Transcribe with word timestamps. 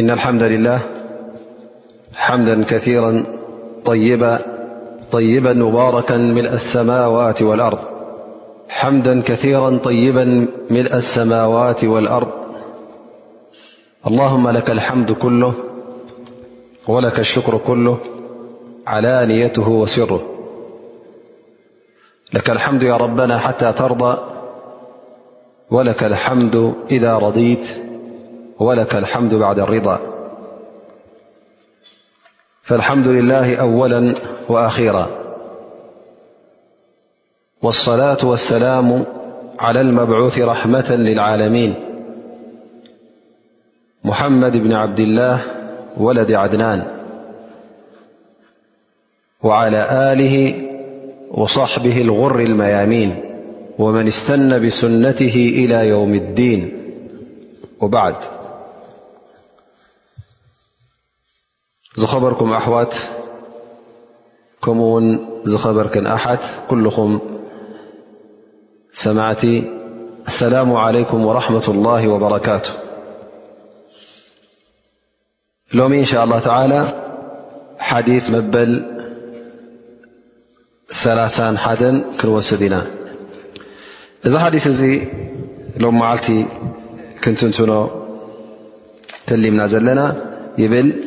إن 0.00 0.10
الحمد 0.10 0.42
لله 0.42 0.80
حمدا 2.16 2.62
ثيررأحمدا 2.64 4.34
كثيرا 9.20 9.78
طيبا 9.84 10.46
ملء 10.70 10.94
السماوات 10.96 11.84
والأرض 11.84 12.18
اللهم 14.06 14.48
لك 14.50 14.70
الحمد 14.70 15.12
كل 15.12 15.52
ولك 16.88 17.18
الشكر 17.20 17.58
كله 17.58 17.96
علانيته 18.86 19.68
وسره 19.68 20.22
لك 22.32 22.50
الحمد 22.50 22.82
يا 22.82 22.96
ربنا 22.96 23.38
حتى 23.38 23.72
ترضى 23.72 24.16
ولك 25.70 26.04
الحمد 26.04 26.74
إذا 26.90 27.18
رضيت 27.18 27.83
ولك 28.60 28.94
الحمد 28.94 29.34
بعد 29.34 29.58
الرضا 29.58 30.00
فالحمد 32.62 33.06
لله 33.06 33.56
أولا 33.56 34.14
وآخرا 34.48 35.08
والصلاة 37.62 38.18
والسلام 38.24 39.04
على 39.58 39.80
المبعوث 39.80 40.38
رحمة 40.40 40.94
للعالمين 40.98 41.74
محمد 44.04 44.56
بن 44.56 44.72
عبد 44.72 45.00
الله 45.00 45.40
ولد 45.96 46.32
عدنان 46.32 46.84
وعلى 49.42 50.12
آله 50.12 50.64
وصحبه 51.30 52.00
الغر 52.02 52.40
الميامين 52.40 53.24
ومن 53.78 54.06
استن 54.08 54.66
بسنته 54.66 55.34
إلى 55.56 55.88
يوم 55.88 56.14
الدين 56.14 56.72
وبعد 57.80 58.14
زخبركم 61.96 62.52
أحوت 62.52 62.94
كم 64.64 65.58
خرك 65.58 65.96
أح 65.96 66.24
كلم 66.70 67.20
سمعت 68.94 69.42
السلام 70.26 70.72
عليكم 70.72 71.26
ورحمة 71.26 71.64
الله 71.68 72.08
وبركاه 72.08 72.62
لم 75.74 75.92
إن 75.92 76.04
شاء 76.04 76.24
الله 76.24 76.38
تعالى 76.38 76.80
حديث 77.78 78.30
بل 78.30 78.70
كنوسد 82.20 82.62
ن 82.72 82.74
ዚ 84.32 84.34
حدث 84.44 84.66
م 85.98 86.02
عت 86.10 86.26
كن 87.22 87.36
لمن 90.58 91.02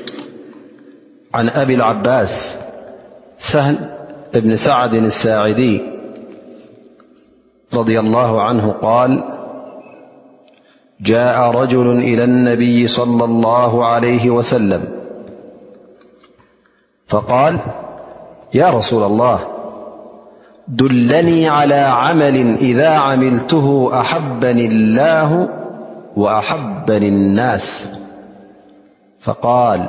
عن 1.37 1.49
أبي 1.49 1.75
العباس 1.75 2.55
سهل 3.39 3.75
بن 4.33 4.55
سعد 4.55 4.93
الساعدي- 4.93 5.81
رضي 7.77 7.99
الله 7.99 8.41
عنه- 8.41 8.71
قال 8.87 9.23
جاء 11.01 11.51
رجل 11.51 11.91
إلى 11.91 12.23
النبي- 12.23 12.87
صلى 12.99 13.23
الله 13.23 13.85
عليه 13.85 14.29
وسلم 14.29 14.83
فقال 17.07 17.57
يا 18.53 18.69
رسول 18.69 19.03
الله 19.03 19.39
دلني 20.67 21.49
على 21.49 21.79
عمل 21.79 22.53
إذا 22.55 22.89
عملته 22.89 23.89
أحبني 24.01 24.65
الله 24.65 25.49
وأحبني 26.15 27.07
الناس 27.07 27.89
فقال 29.21 29.85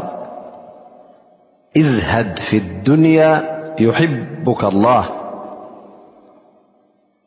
ازهد 1.76 2.38
في 2.38 2.56
الدنيا 2.56 3.30
يحبك 3.80 4.64
الله 4.64 5.08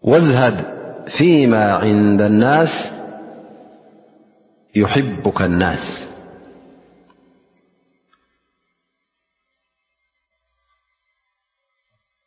وازهد 0.02 0.66
فيما 1.08 1.74
عند 1.74 2.22
الناس 2.22 2.92
يحبك 4.76 5.42
الناس 5.42 6.10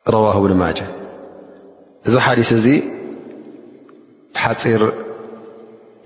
رواه 0.09 0.41
بن 0.41 0.55
ماجة 0.57 0.87
ذ 2.07 2.19
حدث 2.19 2.53
ي 2.67 2.83
حر 4.37 4.83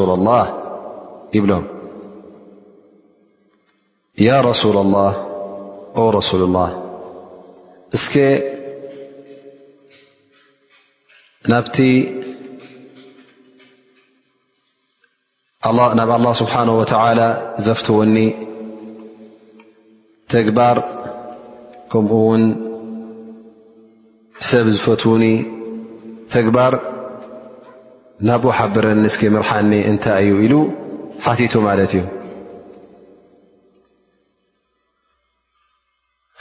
ይብሎ 1.36 1.52
رس 4.50 4.62
اله 4.82 5.14
س 8.04 8.12
እ 11.78 12.16
ናብ 15.98 16.10
الله 16.18 16.32
ስሓنه 16.42 16.74
ول 16.80 17.20
ዘፍትወኒ 17.66 18.16
ተግባር 20.32 20.76
ም 22.06 22.38
ሰብ 24.46 24.66
ዝፈትውኒ 24.76 25.24
ተግባር 26.34 26.74
ናብኡ 28.28 28.50
ሓብረንስኪ 28.58 29.22
ምርሓኒ 29.34 29.72
እንታይ 29.90 30.26
እዩ 30.30 30.34
ኢሉ 30.46 30.54
ሓቲቱ 31.24 31.54
ማለት 31.68 31.90
እዩ 31.96 32.02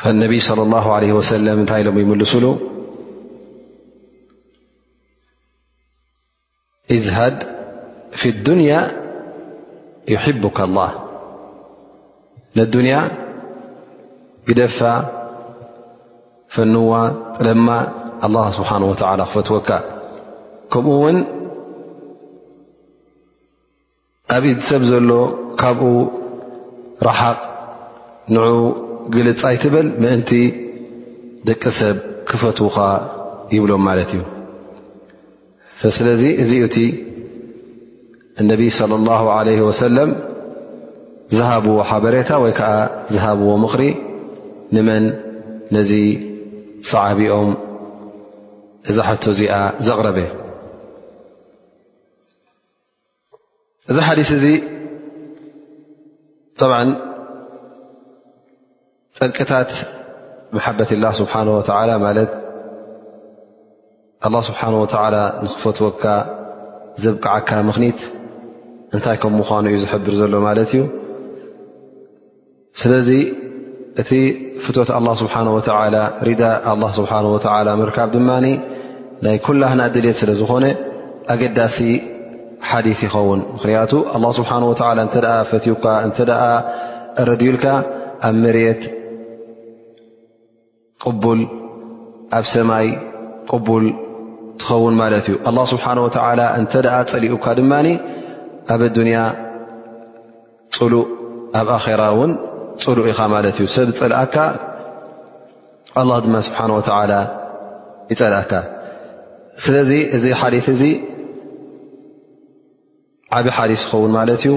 اነቢይ 0.09 0.41
صلى 0.49 0.63
الله 0.67 0.85
ع 0.97 1.21
ሰለ 1.31 1.45
እታይ 1.63 1.81
ሎም 1.87 1.97
ይምልስሉ 2.03 2.43
እዝሃድ 6.97 7.37
ف 8.19 8.23
الዱንያ 8.33 8.71
يሕبك 10.13 10.57
الላه 10.67 10.91
ንያ 12.85 12.95
ግደፋ 14.47 14.79
ፈንዋ 16.55 16.91
ለማ 17.47 17.67
ኣه 18.25 18.45
ስብሓን 18.57 18.83
ወላ 18.89 19.09
ክፈትወካ 19.31 19.69
ከምኡእውን 20.73 21.17
ኣብ 24.35 24.43
ኢቲ 24.51 24.59
ሰብ 24.69 24.81
ዘሎ 24.91 25.09
ካብኡ 25.61 25.91
ረሓቕ 27.07 27.39
ንዑ 28.35 28.43
ግልፃ 29.15 29.41
ይትብል 29.55 29.87
ምእንቲ 30.01 30.31
ደቂ 31.49 31.63
ሰብ 31.79 31.97
ክፈትውካ 32.29 32.77
ይብሎም 33.55 33.83
ማለት 33.87 34.11
እዩ 34.15 34.23
ስለዚ 35.99 36.23
እዚኡ 36.43 36.63
እቲ 36.69 36.77
እነቢ 38.41 38.61
صለ 38.79 38.91
ላه 39.09 39.21
ለ 39.47 39.51
ወሰለም 39.69 40.09
ዝሃብዎ 41.37 41.77
ሓበሬታ 41.89 42.29
ወይ 42.43 42.51
ከዓ 42.59 42.71
ዝሃብዎ 43.13 43.49
ምኽሪ 43.63 43.83
ንመን 44.75 45.05
ነዚ 45.77 45.91
ሰዓቢኦም 46.89 47.49
እዛ 48.91 48.97
ሓቶ 49.07 49.23
እዚኣ 49.33 49.53
ዘቕረበ 49.87 50.19
እዚ 53.91 53.97
ሓዲስ 54.07 54.29
እዚ 54.37 54.43
ብዓ 56.61 56.71
ጠንቂታት 59.17 59.69
ማሓበትላ 60.55 61.05
ስብሓ 61.19 61.33
ማለት 62.05 62.31
ስብሓ 64.49 64.61
ንኽፈትወካ 65.43 66.03
ዘብቅዓካ 67.03 67.49
ምኽኒት 67.67 67.99
እንታይ 68.95 69.17
ከም 69.21 69.33
ምኳኑ 69.39 69.63
እዩ 69.71 69.75
ዝሕብር 69.83 70.13
ዘሎ 70.19 70.33
ማለት 70.47 70.69
እዩ 70.75 70.83
ስለዚ 72.81 73.09
እቲ 74.01 74.11
ፍቶት 74.63 74.89
ኣላه 74.97 75.13
ስብሓ 75.21 75.35
ወ 75.55 75.59
ሪዳ 76.27 76.43
ስብሓ 76.97 77.11
ወላ 77.35 77.67
ምርካብ 77.81 78.09
ድማ 78.15 78.29
ናይ 79.25 79.37
ኩላህና 79.45 79.81
ድልት 79.95 80.17
ስለ 80.21 80.31
ዝኮነ 80.41 80.65
ኣገዳሲ 81.33 81.77
ሓዲث 82.69 82.99
ይኸውን 83.05 83.39
ምኽንያቱ 83.55 83.91
ኣ 84.15 84.19
ስብሓ 84.39 84.51
ወ 84.71 84.73
እተ 85.05 85.15
ፈትዩካ 85.51 85.83
እተ 86.07 86.17
ረድዩልካ 87.29 87.65
ኣብ 88.27 88.35
መርት 88.43 88.83
ቅቡል 91.03 91.41
ኣብ 92.39 92.45
ሰማይ 92.53 92.87
ቅቡል 93.51 93.85
ትኸውን 94.61 94.95
ማለት 95.01 95.25
እዩ 95.31 95.35
ኣ 95.49 95.53
ስብሓነه 95.73 96.01
ወላ 96.07 96.41
እንተ 96.59 96.73
ኣ 96.97 96.99
ፀሊኡካ 97.13 97.45
ድማ 97.61 97.73
ኣብ 98.75 98.81
ዱንያ 98.99 99.17
ፅሉእ 100.77 101.07
ኣብ 101.59 101.67
ኣራ 101.79 102.03
እውን 102.13 102.31
ፅሉ 102.83 102.99
ኢኻ 103.11 103.19
ማለት 103.35 103.55
እዩ 103.61 103.67
ሰብ 103.75 103.87
ዝፀልእካ 103.97 104.35
ኣ 106.01 106.03
ድማ 106.25 106.35
ስብሓን 106.47 106.71
ወላ 106.77 107.13
ይፀልእካ 108.11 108.53
ስለዚ 109.65 109.91
እዚ 110.15 110.25
ሓሊስ 110.41 110.67
እዚ 110.75 110.83
ዓብይ 113.37 113.53
ሓሊስ 113.57 113.81
ይኸውን 113.85 114.11
ማለት 114.19 114.41
እዩ 114.45 114.53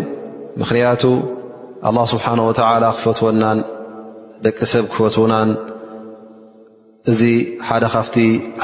ምክንያቱ 0.63 1.05
ኣላه 1.89 2.07
ስብሓ 2.15 2.27
ወላ 2.49 2.85
ክፈትወናን 2.97 3.59
ደቂ 4.47 4.59
ሰብ 4.73 4.85
ክፈትውናን 4.93 5.51
እዚ 7.11 7.21
ሓደ 7.69 7.85
ካፍቲ 7.95 8.17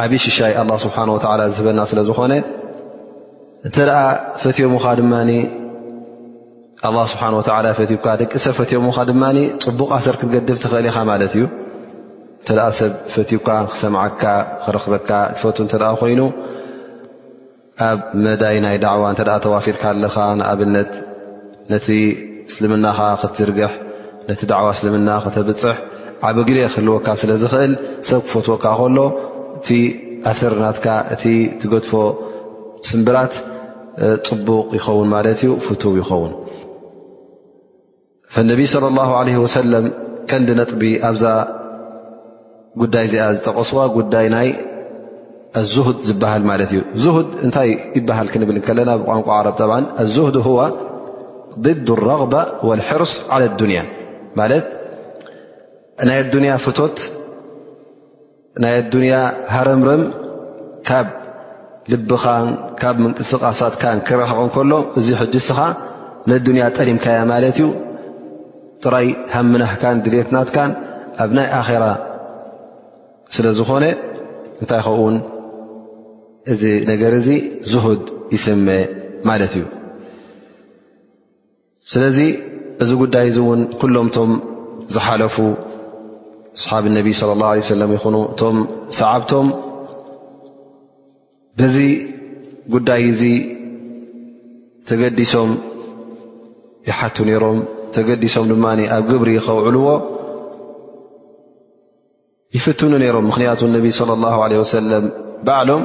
ዓብይ 0.03 0.21
ሽሻይ 0.25 0.53
ኣ 0.63 0.65
ስብሓ 0.87 0.97
ወላ 1.17 1.41
ዝህበና 1.55 1.81
ስለ 1.93 1.99
ዝኮነ 2.09 2.33
እንተ 3.67 3.77
ደኣ 3.89 4.01
ፈትዮምካ 4.43 4.87
ድማ 4.99 5.13
ኣላه 6.85 7.05
ስብሓን 7.13 7.33
ወተላ 7.41 7.67
ፈትውካ 7.79 8.07
ደቂ 8.21 8.33
ሰብ 8.45 8.55
ፈትዮም 8.59 8.87
ካ 8.97 9.01
ድማ 9.11 9.25
ፅቡቕ 9.65 9.89
ኣሰር 9.97 10.15
ክትገድፍ 10.21 10.57
ትኽእል 10.65 10.87
ኢኻ 10.91 10.97
ማለት 11.11 11.33
እዩ 11.37 11.45
እንተደኣ 12.41 12.67
ሰብ 12.81 12.93
ፈትውካ 13.15 13.49
ክሰምዓካ 13.73 14.23
ክረክበካ 14.65 15.11
እትፈት 15.33 15.57
እንተኣ 15.65 15.83
ኮይኑ 16.01 16.21
ኣብ 17.89 17.99
መዳይ 18.25 18.57
ናይ 18.65 18.77
ዳዕዋ 18.85 19.03
እተ 19.15 19.21
ተዋፊርካ 19.45 19.83
ኣለኻ 19.95 20.17
ንኣብነት 20.41 20.91
ነቲ 21.73 21.89
እስልምናኻ 22.51 22.99
ክትዝርግሕ 23.21 23.73
ነቲ 24.29 24.41
ዳዕዋ 24.53 24.69
እስልምና 24.77 25.09
ክተብፅሕ 25.25 25.77
ዓበ 26.27 26.37
ግደ 26.49 26.59
ክህልወካ 26.75 27.07
ስለ 27.23 27.31
ዝኽእል 27.43 27.73
ሰብ 28.11 28.21
ክፈትወካ 28.27 28.65
ከሎ 28.81 28.99
እቲ 29.59 29.69
ኣሰር 30.31 30.53
ናትካ 30.65 30.87
እቲ 31.15 31.25
ትገድፎ 31.61 31.93
ስምብራት 32.91 33.35
ፅቡቕ 34.29 34.69
ይኸውን 34.79 35.09
ማለት 35.17 35.39
እዩ 35.45 35.51
ፍትው 35.67 35.95
ይኸውን 36.03 36.33
ነቢይ 38.51 38.67
صለ 38.75 38.85
ላه 38.97 39.11
ለ 39.27 39.41
ወሰለም 39.45 39.85
ከንዲ 40.31 40.49
ነጥቢ 40.61 40.83
ኣብዛ 41.09 41.25
ጉዳይ 42.81 43.05
እዚኣ 43.09 43.27
ዝጠቐስዋ 43.35 43.79
ጉዳይ 43.97 44.27
ናይ 44.35 44.49
ኣዙህድ 45.61 45.99
ዝበሃል 46.09 46.43
ማለት 46.51 46.71
እዩ 46.73 46.81
ዙህድ 47.03 47.29
እንታይ 47.45 47.69
ይበሃል 47.99 48.29
ክንብል 48.33 48.57
ከለና 48.67 48.91
ብቋንቋ 49.01 49.29
ዓረብ 49.37 49.55
ጠባን 49.61 49.85
ኣዝህድ 50.03 50.37
ዋ 50.57 50.65
ضድ 51.65 51.87
ረغባ 52.09 52.35
ወልሕርስ 52.69 53.13
ዓለ 53.35 53.43
ዱንያ 53.61 53.81
ማለት 54.41 54.65
ናይ 56.09 56.19
ኣዱንያ 56.25 56.53
ፍቶት 56.65 56.97
ናይ 58.63 58.75
ኣዱንያ 58.83 59.15
ሃረምረም 59.55 60.03
ካብ 60.89 61.07
ልብኻን 61.93 62.47
ካብ 62.81 62.97
ምንቅስቃሳትካን 63.05 63.99
ክረክቀን 64.09 64.49
ከሎ 64.57 64.73
እዚ 64.99 65.09
ሕድስኻ 65.23 65.59
ንዱንያ 66.33 66.63
ጠሊምካያ 66.77 67.19
ማለት 67.33 67.57
እዩ 67.63 67.67
ጥራይ 68.83 69.09
ሃምናህካን 69.35 69.97
ድሌትናትካን 70.05 70.71
ኣብ 71.23 71.31
ናይ 71.37 71.49
ኣኼራ 71.61 71.85
ስለ 73.35 73.47
ዝኮነ 73.59 73.85
እንታይ 74.63 74.81
ከኡ 74.87 74.97
ውን 75.07 75.17
እዚ 76.53 76.63
ነገር 76.91 77.13
እዚ 77.21 77.29
ዝህድ 77.73 78.03
ይስመ 78.35 78.67
ማለት 79.29 79.53
እዩ 79.59 79.65
ስለዚ 81.93 82.19
እዚ 82.83 82.91
ጉዳይ 83.03 83.27
እዚ 83.31 83.39
እውን 83.45 83.61
ኩሎምቶም 83.81 84.31
ዝሓለፉ 84.95 85.37
ኣስሓብ 86.57 86.85
እነቢይ 86.91 87.15
صለ 87.21 87.31
ላه 87.41 87.51
ለ 87.61 87.67
ሰለም 87.75 87.91
ይኹኑ 87.97 88.17
እቶም 88.33 88.57
ሰዓብቶም 88.99 89.49
በዚ 91.59 91.77
ጉዳይ 92.75 93.03
እዚ 93.13 93.23
ተገዲሶም 94.89 95.51
ይሓቱ 96.89 97.17
ነይሮም 97.29 97.59
ተገዲሶም 97.97 98.47
ድማ 98.53 98.65
ኣብ 98.97 99.05
ግብሪ 99.11 99.31
ኸውዕልዎ 99.47 99.87
ይፍትኑ 102.57 102.93
ነይሮም 103.03 103.25
ምክንያቱ 103.31 103.61
ነቢይ 103.77 103.93
صለ 103.99 104.11
ላه 104.25 104.37
ለ 104.53 104.59
ወሰለም 104.63 105.05
ባዕሎም 105.47 105.83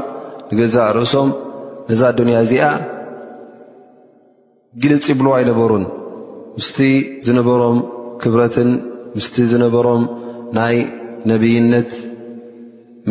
ንገዛእ 0.51 0.89
ርእሶም 0.97 1.29
ነዛ 1.89 2.01
ድንያ 2.17 2.37
እዚኣ 2.45 2.63
ግልፂ 4.83 5.03
ይብልዋ 5.13 5.33
ይነበሩን 5.43 5.85
ምስቲ 6.57 6.77
ዝነበሮም 7.25 7.77
ክብረትን 8.21 8.69
ምስቲ 9.15 9.35
ዝነበሮም 9.53 10.03
ናይ 10.59 10.75
ነብይነት 11.31 11.91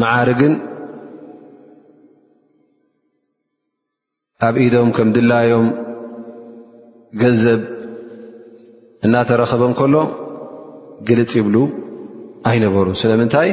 መዓርግን 0.00 0.54
ኣብ 4.46 4.54
ኢዶም 4.66 4.90
ከም 4.96 5.08
ድላዮም 5.16 5.66
ገንዘብ 7.20 7.60
እናተረኸበን 9.06 9.72
ከሎ 9.78 9.96
ግልፅ 11.08 11.32
ይብሉ 11.38 11.56
ኣይነበሩ 12.48 12.86
ስለምንታይ 13.02 13.50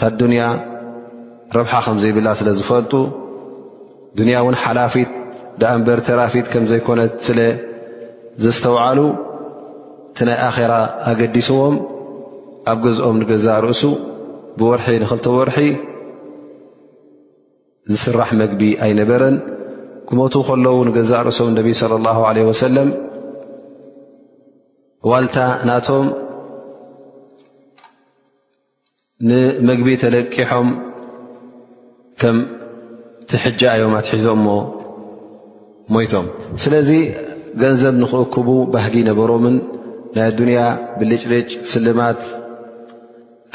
ካብ 0.00 0.14
ዱንያ 0.22 0.42
ረብሓ 1.56 1.72
ከም 1.86 1.98
ዘይብላ 2.02 2.28
ስለ 2.40 2.48
ዝፈልጡ 2.58 2.92
ዱንያ 4.18 4.36
እውን 4.42 4.56
ሓላፊት 4.62 5.10
ዳኣንበር 5.60 5.98
ተራፊት 6.06 6.46
ከም 6.52 6.64
ዘይኮነት 6.70 7.12
ስለዘስተውዓሉ 7.26 8.98
እቲ 10.12 10.18
ናይ 10.28 10.38
ኣኼራ 10.48 10.72
ኣገዲስዎም 11.10 11.76
ኣብ 12.70 12.78
ገዝኦም 12.86 13.16
ንገዛእ 13.22 13.60
ርእሱ 13.64 13.82
ብወርሒ 14.58 14.86
ንኽልተወርሒ 15.02 15.66
ዝስራሕ 17.92 18.30
መግቢ 18.42 18.62
ኣይነበረን 18.86 19.36
ክመት 20.08 20.34
ከለዉ 20.48 20.76
ንገዛእ 20.88 21.22
ርእሶም 21.28 21.50
ነቢ 21.60 21.68
ስለ 21.82 21.92
ላሁ 22.06 22.18
ዓለ 22.28 22.38
ወሰለም 22.50 22.90
ዋልታ 25.10 25.36
ናቶም 25.68 26.06
ንመግቢ 29.28 29.88
ተለቂሖም 30.02 30.68
ከም 32.20 32.36
ቲሕጃ 33.30 33.60
እዮም 33.78 33.94
ኣትሒዞም 34.00 34.40
ሞ 34.46 34.50
ሞይቶም 35.94 36.26
ስለዚ 36.64 36.90
ገንዘብ 37.62 37.94
ንኽእክቡ 38.02 38.48
ባህጊ 38.74 38.94
ነበሮምን 39.10 39.56
ናይ 40.16 40.30
ዱንያ 40.40 40.60
ብልጭልጭ 41.00 41.48
ስልማት 41.72 42.20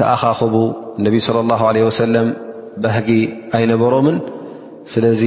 ካኣኻኽቡ 0.02 0.54
እነቢይ 1.00 1.22
ለ 1.38 1.46
ላሁ 1.52 1.62
ለ 1.78 1.86
ወሰለም 1.90 2.28
ባህጊ 2.86 3.10
ኣይነበሮምን 3.60 4.18
ስለዚ 4.96 5.24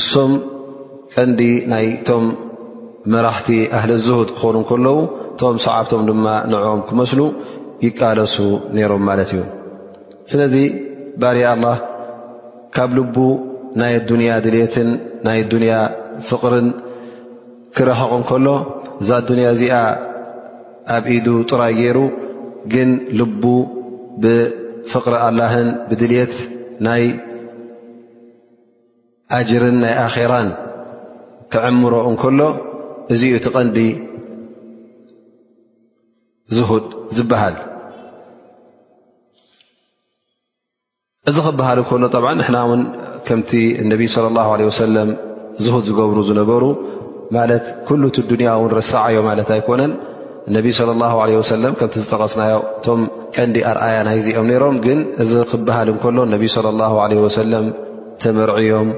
እሶም 0.00 0.32
ቀንዲ 1.14 1.40
ናይቶም 1.72 2.26
መራህቲ 3.14 3.48
ኣህሊ 3.80 3.90
ዝሁድ 4.08 4.28
ክኾኑ 4.36 4.56
ከለዉ 4.72 4.96
እቶም 5.40 5.58
ሰዓብቶም 5.64 6.00
ድማ 6.08 6.24
ንዕም 6.52 6.80
ክመስሉ 6.88 7.20
ይቃለሱ 7.84 8.34
ነይሮም 8.76 9.02
ማለት 9.08 9.30
እዩ 9.34 9.40
ስለዚ 10.30 10.54
ባር 11.20 11.36
ኣላህ 11.52 11.76
ካብ 12.76 12.90
ልቡ 12.98 13.16
ናይ 13.80 13.94
ዱንያ 14.10 14.32
ድልትን 14.46 14.90
ናይ 15.26 15.38
ዱንያ 15.52 15.72
ፍቕርን 16.30 16.68
ክረሐቕ 17.78 18.10
እንከሎ 18.18 18.46
እዛ 19.02 19.10
ዱንያ 19.30 19.46
እዚኣ 19.56 19.78
ኣብ 20.96 21.04
ኢዱ 21.16 21.26
ጥራይ 21.50 21.72
ገይሩ 21.80 21.98
ግን 22.74 22.90
ልቡ 23.20 23.42
ብፍቕሪ 24.24 25.14
ኣላህን 25.28 25.68
ብድልት 25.88 26.34
ናይ 26.88 27.04
ኣጅርን 29.38 29.78
ናይ 29.86 29.94
ኣኼራን 30.06 30.50
ክዕምሮ 31.54 31.94
እንከሎ 32.12 32.40
እዚዩ 33.14 33.32
እትቐንዲ 33.40 33.78
ዝድ 36.56 36.86
ዝበሃል 37.16 37.56
እዚ 41.30 41.36
ክበሃል 41.46 41.78
እንከሎ 41.82 42.04
ጠብዓ 42.14 42.30
ንሕና 42.38 42.56
እውን 42.66 42.80
ከምቲ 43.26 43.50
ነቢ 43.90 44.00
صለ 44.14 44.24
ላه 44.36 44.48
ለ 44.60 44.62
ወሰለም 44.68 45.08
ዝሁድ 45.64 45.84
ዝገብሩ 45.90 46.16
ዝነበሩ 46.28 46.62
ማለት 47.36 47.64
ኩሉ 47.88 48.02
እቲ 48.10 48.18
ድንያ 48.30 48.50
ውን 48.62 48.70
ረስዓዮ 48.78 49.16
ማለት 49.28 49.48
ኣይኮነን 49.56 49.92
ነቢ 50.56 50.66
صለ 50.78 50.90
ላه 51.02 51.12
ለ 51.30 51.42
ሰለም 51.52 51.74
ከምቲ 51.80 51.94
ዝጠቐስናዮ 52.04 52.56
እቶም 52.78 53.02
ቀንዲ 53.36 53.56
ኣርኣያ 53.72 53.98
ናይ 54.08 54.18
ዚኦም 54.26 54.46
ነይሮም 54.50 54.78
ግን 54.86 54.98
እዚ 55.24 55.32
ክበሃል 55.50 55.88
እንከሎ 55.94 56.18
ነቢ 56.34 56.42
ለ 56.66 56.72
ላ 56.80 56.88
ለ 57.12 57.20
ወሰለም 57.26 57.66
ተመርዒዮም 58.24 58.90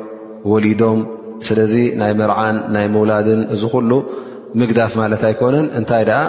ወሊዶም 0.53 1.01
ስለዚ 1.49 1.75
ናይ 2.03 2.13
ምርዓን 2.23 2.57
ናይ 2.77 2.87
ምውላድን 2.95 3.43
እዚ 3.57 3.63
ኩሉ 3.75 3.91
ምግዳፍ 4.63 4.93
ማለት 5.03 5.23
ኣይኮነን 5.31 5.67
እንታይ 5.81 6.05
ደኣ 6.11 6.21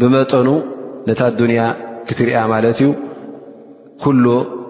ብመጠኑ 0.00 0.48
ነታ 1.08 1.22
ዱንያ 1.40 1.60
ክትሪያ 2.08 2.38
ማለት 2.52 2.78
እዩ 2.82 2.88
ኩሉ 4.04 4.24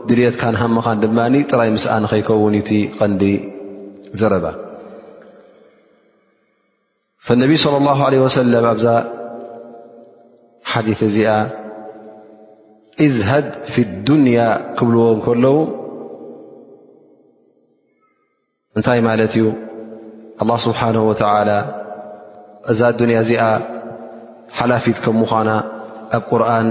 ድልትካ 0.08 0.42
ን 0.54 0.58
ሃምኻን 0.62 0.98
ድማኒ 1.04 1.34
ጥራይ 1.50 1.70
ምስኣ 1.76 1.90
ንከይከውን 2.04 2.54
እቲ 2.60 2.70
ቀንዲ 2.98 3.22
ዘረባ 4.20 4.46
ነቢይ 7.42 7.58
صለ 7.64 7.74
ላه 7.86 8.00
ለ 8.12 8.20
ወሰለም 8.24 8.66
ኣብዛ 8.74 8.86
ሓዲ 10.72 10.88
እዚኣ 11.08 11.30
እዝሃድ 13.06 13.48
ፊ 13.72 13.84
ዱንያ 14.06 14.38
ክብልዎ 14.78 15.06
ን 15.16 15.20
ከለዉ 15.26 15.56
እንታይ 18.78 19.00
ማለት 19.08 19.32
እዩ 19.38 19.44
ኣ 20.42 20.56
ስብሓነ 20.66 20.96
ወተላ 21.10 21.50
እዛ 22.72 22.80
ያ 23.00 23.20
እዚኣ 23.24 23.42
ሓላፊት 24.56 24.96
ከምዃና 25.04 25.50
ኣብ 26.16 26.22
ቁርን 26.30 26.66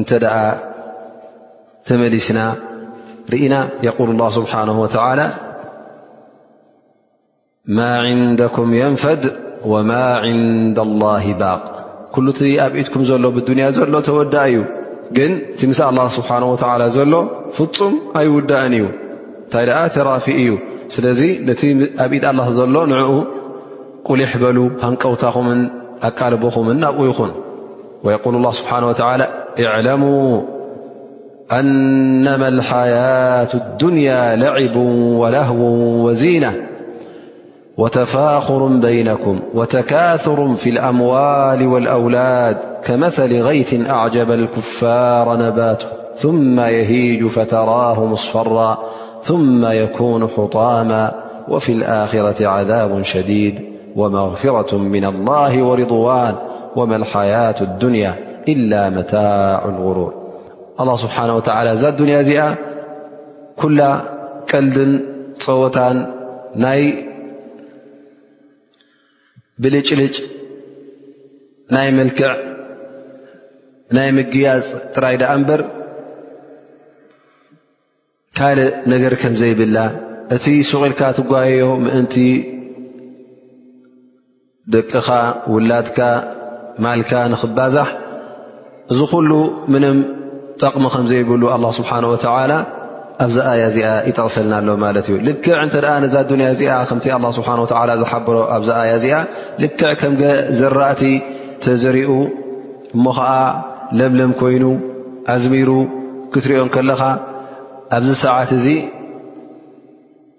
እንተ 0.00 0.10
ደኣ 0.24 0.36
ተመሊስና 1.88 2.38
ርኢና 3.32 3.54
የقል 3.86 4.08
الله 4.14 4.28
ስብሓነه 4.38 4.76
و 4.82 4.84
ማ 7.76 7.80
عንደኩም 8.06 8.68
يንፈድ 8.82 9.22
ወማ 9.72 9.90
عንዳ 10.24 10.78
الله 10.88 11.24
ባቕ 11.42 11.62
ኩሉ 12.14 12.26
እቲ 12.34 12.40
ኣብኢትኩም 12.64 13.02
ዘሎ 13.10 13.24
ብዱንያ 13.36 13.64
ዘሎ 13.76 13.94
ተወዳእ 14.08 14.48
እዩ 14.52 14.58
ግን 15.16 15.32
እቲ 15.52 15.60
ምስ 15.70 15.78
الله 15.90 16.06
ስብሓه 16.18 16.42
و 16.52 16.56
ዘሎ 16.96 17.12
ፍፁም 17.56 17.94
ኣይውዳእን 18.20 18.74
እዩ 18.78 18.84
እንታይ 19.44 19.68
ተራፊ 19.94 20.26
እዩ 20.42 20.50
ስለዚ 20.94 21.20
ነቲ 21.48 21.62
ኣብኢት 22.04 22.24
ኣላ 22.30 22.40
ዘሎ 22.58 22.74
ንዕኡ 22.92 23.12
ቁሊሕ 24.08 24.30
በሉ 24.42 24.58
ሃንቀውታኹምን 24.82 25.60
أكلبخمنيخن 26.02 27.28
ويقول 28.04 28.34
الله 28.34 28.50
سبحانه 28.50 28.86
وتعالى 28.88 29.28
اعلموا 29.64 30.40
أنما 31.52 32.48
الحياة 32.48 33.48
الدنيا 33.54 34.36
لعب 34.36 34.76
ولهو 35.20 35.62
وزينة 36.08 36.54
وتفاخر 37.76 38.66
بينكم 38.66 39.40
وتكاثر 39.54 40.54
في 40.54 40.70
الأموال 40.70 41.66
والأولاد 41.66 42.56
كمثل 42.84 43.40
غيت 43.42 43.90
أعجب 43.90 44.30
الكفار 44.30 45.36
نباته 45.36 45.86
ثم 46.16 46.60
يهيج 46.60 47.26
فتراهم 47.26 48.12
اصفرا 48.12 48.78
ثم 49.22 49.72
يكون 49.72 50.28
حطاما 50.36 51.12
وفي 51.48 51.72
الآخرة 51.72 52.46
عذاب 52.46 53.02
شديد 53.02 53.71
وغرة 53.96 54.74
ن 54.76 54.92
لله 54.92 55.62
ورضون 55.62 56.96
لحية 56.96 57.54
الني 57.62 58.08
إل 58.48 58.72
مع 58.96 59.62
الغرር 59.70 60.10
لله 60.80 60.96
ስبሓنه 61.04 61.34
و 61.38 61.42
እዛ 61.74 61.86
ያ 62.00 62.12
እዚኣ 62.22 62.46
ኩላ 63.60 63.80
ቀልድን 64.50 64.92
ፀወታን 65.44 65.96
ናይ 66.64 66.82
ብልጭልጭ 69.62 70.16
ናይ 71.74 71.88
መልክዕ 71.98 72.30
ናይ 73.96 74.08
ምግያፅ 74.16 74.66
ጥራይ 74.94 75.16
በር 75.48 75.62
ካልእ 78.38 78.70
ነገር 78.92 79.12
ከዘይብላ 79.22 79.76
እቲ 80.34 80.46
ስغልካ 80.70 81.00
ትዮ 81.16 81.66
ደቅኻ 84.74 85.06
ውላድካ 85.52 85.98
ማልካ 86.84 87.12
ንኽባዛሕ 87.32 87.88
እዚ 88.92 89.00
ኩሉ 89.12 89.30
ምንም 89.72 89.96
ጠቕሚ 90.60 90.84
ከም 90.94 91.06
ዘይብሉ 91.10 91.42
ኣላ 91.54 91.64
ስብሓን 91.78 92.04
ወተዓላ 92.12 92.52
ኣብዛ 93.24 93.38
ኣያ 93.52 93.62
እዚኣ 93.70 93.88
ይጠቕሰልና 94.08 94.54
ኣሎ 94.60 94.68
ማለት 94.84 95.06
እዩ 95.08 95.16
ልክዕ 95.26 95.54
እንተ 95.64 95.74
ደኣ 95.84 95.92
ነዛ 96.04 96.14
ዱንያ 96.30 96.46
እዚኣ 96.54 96.76
ከምቲ 96.88 97.06
ኣላ 97.16 97.26
ስብሓን 97.38 97.60
ወታዓላ 97.64 97.90
ዝሓበሮ 98.02 98.36
ኣብዚ 98.56 98.68
ኣያ 98.82 98.92
እዚኣ 99.00 99.18
ልክዕ 99.62 99.90
ከም 100.00 100.14
ዘራእቲ 100.60 101.02
እተዘርኡ 101.58 102.10
እሞ 102.96 103.04
ከዓ 103.18 103.30
ለምለም 103.98 104.32
ኮይኑ 104.40 104.64
ኣዝሚሩ 105.34 105.70
ክትርኦም 106.34 106.70
ከለኻ 106.76 107.02
ኣብዚ 107.98 108.08
ሰዓት 108.24 108.50
እዚ 108.58 108.66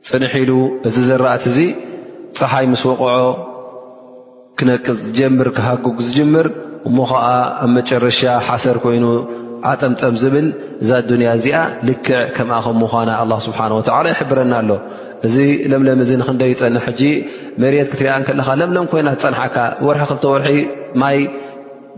ፅንሒ 0.09 0.35
ሉ 0.49 0.53
እዚ 0.87 0.95
ዘራእት 1.09 1.45
እዙ 1.51 1.59
ፀሓይ 2.39 2.65
ምስ 2.71 2.83
ወቕዖ 2.91 3.19
ክነቅፅ 4.59 4.95
ዝጀምር 5.05 5.47
ክሃጉግ 5.57 5.97
ዝጅምር 6.07 6.47
እሞ 6.87 6.97
ከዓ 7.11 7.25
ኣብ 7.63 7.69
መጨረሻ 7.77 8.19
ሓሰር 8.47 8.77
ኮይኑ 8.83 9.05
ኣጠምጠም 9.71 10.15
ዝብል 10.21 10.47
እዛ 10.83 10.89
ዱንያ 11.09 11.27
እዚኣ 11.37 11.57
ልክዕ 11.87 12.19
ከምኣ 12.35 12.57
ከም 12.65 12.77
ምኳና 12.83 13.09
ኣላ 13.23 13.33
ስብሓን 13.45 13.73
ወትዓላ 13.77 14.05
ይሕብረና 14.13 14.53
ኣሎ 14.61 14.69
እዚ 15.27 15.35
ለምለም 15.71 15.99
እዚ 16.05 16.11
ንክንደይ 16.21 16.51
ይፀንሕ 16.53 16.83
ሕጂ 16.89 17.01
መሬት 17.63 17.87
ክትርኣን 17.91 18.25
ከለካ 18.27 18.49
ለምሎም 18.61 18.87
ኮይና 18.91 19.09
ፀንሓካ 19.23 19.57
ወርሒ 19.87 20.03
ክልተወርሒ 20.11 20.57
ማይ 21.03 21.17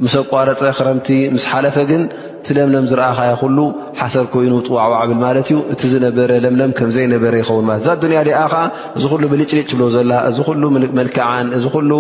ምስ 0.03 0.13
ኣቋረፀ 0.21 0.61
ክረምቲ 0.77 1.07
ምስ 1.33 1.43
ሓለፈ 1.51 1.75
ግን 1.89 2.01
ቲ 2.45 2.55
ለምለም 2.57 2.85
ዝረአኻይ 2.89 3.31
ኩሉ 3.41 3.57
ሓሰር 3.99 4.25
ኮይኑ 4.33 4.53
ጥዋዕዋዕብል 4.67 5.17
ማለት 5.25 5.47
እዩ 5.51 5.57
እቲ 5.73 5.81
ዝነበረ 5.93 6.31
ለምለም 6.45 6.71
ከምዘይነበረ 6.77 7.33
ይኸውን 7.41 7.65
ማለት 7.69 7.81
እዛ 7.85 7.91
ዱንያ 8.03 8.19
ሊኣኻ 8.29 8.53
እዚ 8.97 9.03
ኩሉ 9.13 9.23
ብልጭልጭ 9.33 9.69
ብሎ 9.75 9.83
ዘለካ 9.95 10.21
እዚ 10.31 10.39
ኩሉ 10.47 10.63
መልክዓን 10.99 11.47
እዚ 11.57 11.65
ኩሉ 11.75 11.91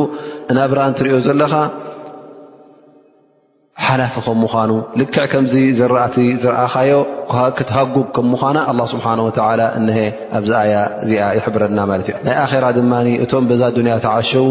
እናብራን 0.51 0.95
ትሪዮ 0.99 1.15
ዘለካ 1.29 1.53
ሓላፊ 3.85 4.15
ከምምዃኑ 4.25 4.71
ልክዕ 4.99 5.25
ከምዚ 5.31 5.53
ዘረእቲ 5.79 6.15
ዝረኣካዮ 6.43 6.99
ክትሃጉብ 7.57 8.05
ከምምዃና 8.15 8.57
ኣ 8.71 8.85
ስብሓን 8.93 9.19
ወ 9.25 9.29
እነሀ 9.79 9.97
ኣብዛኣያ 10.39 10.75
እዚኣ 11.03 11.25
ይሕብረና 11.37 11.79
ማለት 11.91 12.07
እዩ 12.11 12.15
ናይ 12.27 12.37
ኣራ 12.43 12.65
ድማ 12.77 12.93
እቶም 13.23 13.45
በዛ 13.49 13.61
ድንያ 13.77 13.93
ተዓሸዉ 14.05 14.45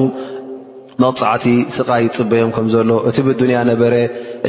መቕፃዕቲ 1.02 1.46
ስቃ 1.76 1.88
ይፅበዮም 2.02 2.50
ከምዘሎ 2.56 2.90
እቲ 3.08 3.16
ብዱንያ 3.28 3.58
ነበረ 3.70 3.94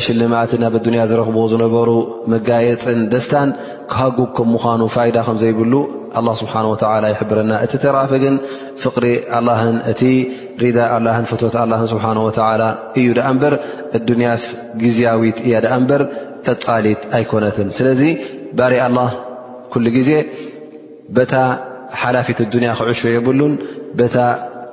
ሽልማትን 0.06 0.60
ናብ 0.64 0.76
ዱንያ 0.86 1.02
ዝረክቦ 1.10 1.38
ዝነበሩ 1.52 1.90
መጋየፅን 2.34 3.00
ደስታን 3.14 3.50
ክሃጉብ 3.92 4.30
ከም 4.38 4.50
ምዃኑ 4.56 4.82
ፋይዳ 4.96 5.18
ከምዘይብሉ 5.28 5.74
ኣ 6.22 6.22
ስብሓን 6.42 6.68
ወተላ 6.74 7.04
ይሕብረና 7.14 7.52
እቲ 7.66 7.74
ተራፊ 7.86 8.12
ግን 8.26 8.36
ፍቅሪ 8.84 9.06
ኣላን 9.40 9.76
እቲ 9.92 10.02
ሪዳ 10.64 10.78
ኣላን 10.98 11.26
ፎቶት 11.34 11.56
ኣላን 11.64 11.84
ስብሓን 11.94 12.20
ወዓላ 12.28 12.62
እዩ 13.00 13.08
ዳኣ 13.20 13.30
ምበር 13.38 13.56
እዱንያስ 14.00 14.44
ግዝያዊት 14.84 15.40
እያ 15.48 15.56
ዳኣ 15.66 15.74
ንበር 15.84 16.04
ጠፃሊት 16.48 17.02
ኣይኮነትን 17.20 17.70
ስለዚ 17.80 18.02
ባር 18.60 18.74
ኣላ 18.88 19.00
ኩሉ 19.74 19.86
ግዜ 19.98 20.12
በታ 21.16 21.34
ሓላፊት 22.02 22.38
ኣዱንያ 22.48 22.70
ክዕሾ 22.80 23.02
የብሉን 23.16 23.54
ታ 24.14 24.22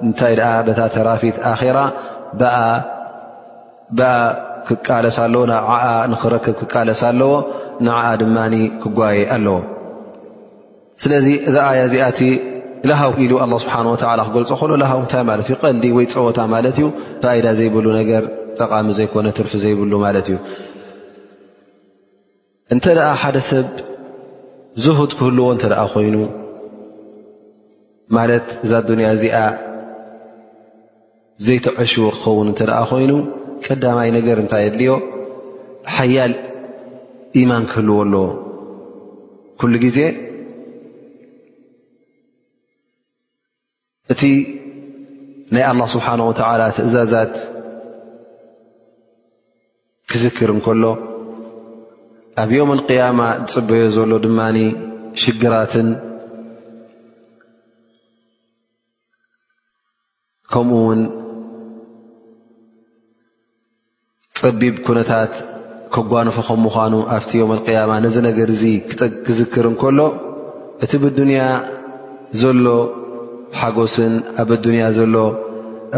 እንታይ 0.06 0.32
ኣ 0.46 0.48
በታ 0.66 0.80
ተራፊት 0.94 1.36
ኣራ 1.50 1.78
ብኣ 3.98 4.06
ክቃለስ 4.68 5.16
ኣለዎ 5.24 5.42
ናብዓኣ 5.52 5.84
ንክረክብ 6.12 6.54
ክቃለስ 6.60 7.00
ኣለዎ 7.10 7.32
ንዓኣ 7.86 8.06
ድማ 8.20 8.36
ክጓየ 8.82 9.18
ኣለዎ 9.36 9.56
ስለዚ 11.02 11.26
እዛያ 11.48 11.80
ዚኣእቲ 11.92 12.20
ልሃው 12.90 13.12
ኢሉ 13.24 13.32
ኣ 13.44 13.46
ስብሓን 13.64 13.86
ወተላ 13.94 14.20
ክገልፆ 14.28 14.50
ከሎ 14.60 14.72
ልሃው 14.82 14.98
እንታይ 15.04 15.22
ማለት 15.30 15.46
እዩ 15.48 15.56
ቀልዲ 15.64 15.84
ወይ 15.96 16.06
ፀወታ 16.14 16.38
ማለት 16.54 16.76
እዩ 16.80 16.86
ፋኢዳ 17.22 17.46
ዘይብሉ 17.60 17.86
ነገር 18.00 18.22
ጠቓሚ 18.60 18.88
ዘይኮነ 18.98 19.26
ትርፊ 19.38 19.52
ዘይብሉ 19.64 19.92
ማለት 20.06 20.26
እዩ 20.30 20.38
እንተ 22.74 22.84
ደኣ 22.98 23.08
ሓደ 23.22 23.38
ሰብ 23.50 23.68
ዝህት 24.84 25.12
ክህልዎ 25.18 25.46
እንተ 25.56 25.64
ኮይኑ 25.94 26.16
ማለት 28.16 28.46
እዛ 28.64 28.72
ዱንያ 28.88 29.06
እዚኣ 29.16 29.36
ዘይተዐሽዎ 31.46 32.04
ክኸውን 32.16 32.46
እንተ 32.50 32.60
ደኣ 32.68 32.78
ኮይኑ 32.88 33.12
ቀዳማይ 33.64 34.08
ነገር 34.16 34.36
እንታይ 34.42 34.62
የድልዮ 34.64 34.90
ሓያል 35.94 36.32
ኢማን 37.40 37.64
ክህልዎ 37.70 37.94
ኣሎዎ 38.02 38.26
ኩሉ 39.60 39.72
ግዜ 39.84 39.98
እቲ 44.12 44.22
ናይ 45.54 45.64
ኣላ 45.70 45.80
ስብሓና 45.94 46.20
ወተዓላ 46.28 46.62
ትእዛዛት 46.76 47.34
ክዝክር 50.12 50.50
እንከሎ 50.54 50.84
ኣብ 52.42 52.50
ዮምን 52.58 52.80
ቅያማ 52.88 53.20
ዝፅበዮ 53.48 53.84
ዘሎ 53.96 54.10
ድማኒ 54.26 54.56
ሽግራትን 55.22 55.88
ከምኡውን 60.54 61.02
ፀቢብ 64.42 64.76
ኩነታት 64.86 65.32
ከጓንፎ 65.94 66.36
ኸም 66.46 66.60
ምዃኑ 66.66 66.94
ኣብቲ 67.16 67.30
ዮም 67.40 67.50
ኣልቅያማ 67.54 67.90
ነዝ 68.04 68.16
ነገር 68.28 68.48
እዙ 68.54 68.64
ክዝክር 69.26 69.64
እንከሎ 69.70 69.98
እቲ 70.84 70.92
ብዱንያ 71.04 71.42
ዘሎ 72.40 72.66
ብሓጎስን 73.52 74.14
ኣብ 74.42 74.50
ኣዱንያ 74.56 74.84
ዘሎ 74.98 75.14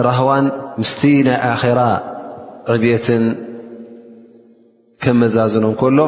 ራህዋን 0.08 0.46
ምስቲ 0.82 1.02
ናይ 1.28 1.38
ኣኼራ 1.52 1.80
ዕብትን 2.76 3.24
ከምመዛዝኖ 5.04 5.66
እከሎ 5.74 5.98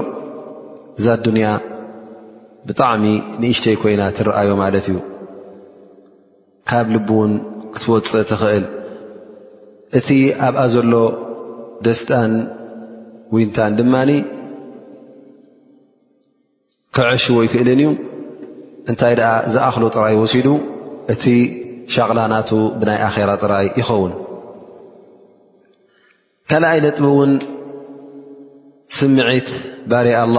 እዛ 1.01 1.07
ኣዱንያ 1.19 1.47
ብጣዕሚ 2.69 3.05
ንእሽተይ 3.43 3.77
ኮይና 3.83 4.03
ትረኣዮ 4.17 4.51
ማለት 4.63 4.87
እዩ 4.93 4.99
ካብ 6.71 6.87
ልቢ 6.97 7.09
ውን 7.21 7.33
ክትወፅእ 7.77 8.25
ትኽእል 8.33 8.65
እቲ 10.01 10.09
ኣብኣ 10.47 10.61
ዘሎ 10.75 10.93
ደስጣን 11.85 12.33
ውንታን 13.35 13.73
ድማኒ 13.79 14.11
ክዕሽዎ 16.97 17.37
ይክእልን 17.47 17.81
እዩ 17.83 17.89
እንታይ 18.91 19.15
ኣ 19.31 19.33
ዝኣክሎ 19.55 19.83
ጥራይ 19.97 20.15
ወሲዱ 20.23 20.49
እቲ 21.15 21.23
ሸቕላ 21.95 22.19
ናቱ 22.33 22.51
ብናይ 22.81 22.99
ኣራ 23.09 23.31
ጥራይ 23.43 23.67
ይኸውን 23.81 24.13
ካልኣይ 26.51 26.79
ነጥ 26.85 26.97
እውን 27.11 27.33
ስምዒት 28.97 29.49
ባር 29.93 30.07
ኣላ 30.25 30.39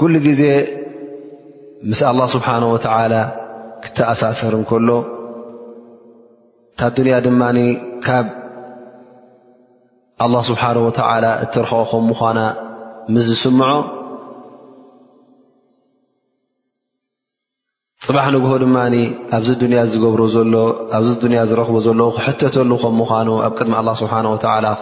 ኩሉ 0.00 0.14
ግዜ 0.28 0.42
ምስ 1.90 2.00
ኣላه 2.10 2.26
ስብሓን 2.36 2.64
ወተዓላ 2.74 3.14
ክተኣሳሰር 3.84 4.52
እንከሎ 4.60 4.88
ታዱንያ 6.80 7.16
ድማ 7.24 7.40
ኣላه 10.22 10.42
ስብሓነه 10.50 10.82
ወተላ 10.86 11.24
እትረክቦ 11.44 11.80
ከም 11.90 12.02
ምኳና 12.10 12.38
ምስ 13.14 13.24
ዝስምዖ 13.30 13.70
ፅባሕ 18.06 18.26
ንግሆ 18.34 18.52
ድማ 18.62 18.76
ኣ 18.86 18.92
ኣብዚ 19.38 19.48
ያ 21.38 21.42
ዝረኽቦ 21.50 21.76
ዘሎ 21.86 22.00
ክሕተተሉ 22.16 22.70
ከም 22.82 22.94
ምኳኑ 23.00 23.28
ኣብ 23.46 23.52
ቅድሚ 23.58 23.72
ስብሓ 24.00 24.14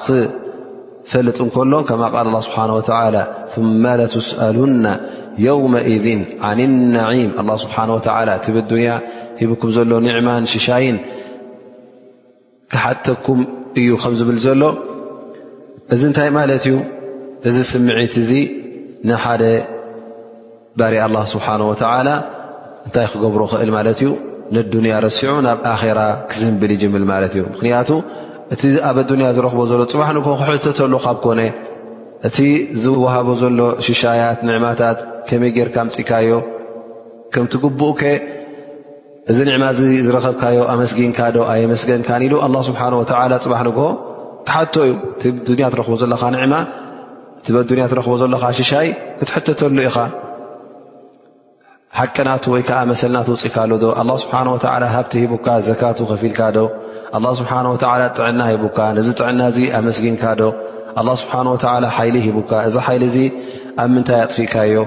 ክፈልጥ 0.08 1.38
እንከሎ 1.46 1.72
ከማ 1.88 2.02
ቃል 2.14 2.28
ስብሓ 2.46 2.56
ወ 2.76 3.64
መ 3.82 3.88
ትስኣሉና 4.12 4.84
የውመذን 5.46 6.20
ዓን 6.52 6.60
ነዒም 6.94 7.32
ስብሓ 7.64 7.76
ትብ 8.44 8.56
ድንያ 8.70 8.92
ሂብኩም 9.42 9.70
ዘሎ 9.76 9.90
ኒዕማን 10.06 10.44
ሽሻይን 10.52 10.96
ክሓተኩም 12.74 13.40
እዩ 13.80 13.88
ከም 14.02 14.14
ዝብል 14.18 14.38
ዘሎ 14.48 14.60
እዚ 15.94 16.02
እንታይ 16.08 16.28
ማለት 16.38 16.64
እዩ 16.68 16.76
እዚ 17.48 17.56
ስምዒት 17.70 18.14
እዚ 18.22 18.30
ንሓደ 19.08 19.42
ባሪ 20.78 20.94
ኣላ 21.06 21.16
ስብሓን 21.34 21.62
ወተዓላ 21.70 22.08
እንታይ 22.86 23.06
ክገብሩ 23.12 23.40
ይኽእል 23.48 23.70
ማለት 23.76 23.98
እዩ 24.04 24.10
ንዱንያ 24.54 24.94
ረሲዑ 25.06 25.32
ናብ 25.46 25.58
ኣኼራ 25.72 26.00
ክዝምብል 26.30 26.70
ይጅምል 26.74 27.04
ማለት 27.12 27.32
እዩ 27.36 27.42
ምክንያቱ 27.54 27.90
እቲ 28.54 28.62
ኣብ 28.88 28.96
ኣዱኒያ 29.02 29.28
ዝረኽቦ 29.36 29.60
ዘሎ 29.70 29.80
ፅባሕ 29.92 30.08
ንግሆ 30.18 30.32
ክሕተተሉ 30.40 30.94
ካብ 31.04 31.18
ኮነ 31.24 31.40
እቲ 32.28 32.36
ዝወሃቦ 32.82 33.28
ዘሎ 33.42 33.58
ሽሻያት 33.86 34.38
ንዕማታት 34.48 34.98
ከመይ 35.28 35.50
ጌይርካ 35.56 35.76
ኣምፅካዮ 35.84 36.30
ከምትግቡኡ 37.34 37.90
ከ 38.00 38.12
እዚ 39.32 39.38
ንዕማ 39.48 39.64
እዚ 39.74 39.80
ዝረኸብካዮ 40.06 40.58
ኣመስጊንካ 40.72 41.18
ዶ 41.34 41.40
ኣየመስገንካን 41.52 42.22
ኢሉ 42.28 42.34
ኣ 42.46 42.48
ስብሓ 42.68 42.80
ወላ 43.00 43.34
ፅባሕ 43.44 43.60
ንግሆ 43.68 43.84
ክሓቶ 44.48 44.74
እዩ 44.88 44.92
ቲ 45.22 45.30
ዱንያ 45.48 45.64
ትረክቦ 45.72 45.94
ዘለካ 46.02 46.22
ንዕማ 46.34 46.54
እቲ 47.40 47.46
በንያ 47.56 47.84
ትረክቦ 47.92 48.14
ዘለካ 48.22 48.44
ሽሻይ 48.58 48.88
ክትሕተተሉ 49.18 49.78
ኢኻ 49.88 49.96
ሓቂ 51.98 52.16
ናቱ 52.28 52.44
ወይከዓ 52.54 52.78
መሰልና 52.90 53.18
ትውፅእካሉ 53.26 53.70
ዶ 53.82 53.86
ስብሓ 54.22 54.34
ሃብቲ 54.94 55.12
ሂቡካ 55.22 55.46
ዘካቱ 55.68 55.98
ከፊኢልካ 56.10 56.40
ዶ 56.56 56.60
ስብሓ 57.40 57.52
ወላ 57.74 58.02
ጥዕና 58.16 58.40
ሂቡካ 58.52 58.78
ነዚ 58.98 59.08
ጥዕና 59.20 59.40
እዚ 59.52 59.58
ኣመስጊንካዶ 59.80 60.42
ስብሓ 61.22 61.34
ወ 61.54 61.92
ሓይሊ 61.98 62.16
ሂቡካ 62.26 62.52
እዚ 62.68 62.76
ሓይሊ 62.86 63.04
ዚ 63.14 63.18
ኣብ 63.82 63.88
ምንታይ 63.94 64.20
ኣጥፊእካዮ 64.24 64.82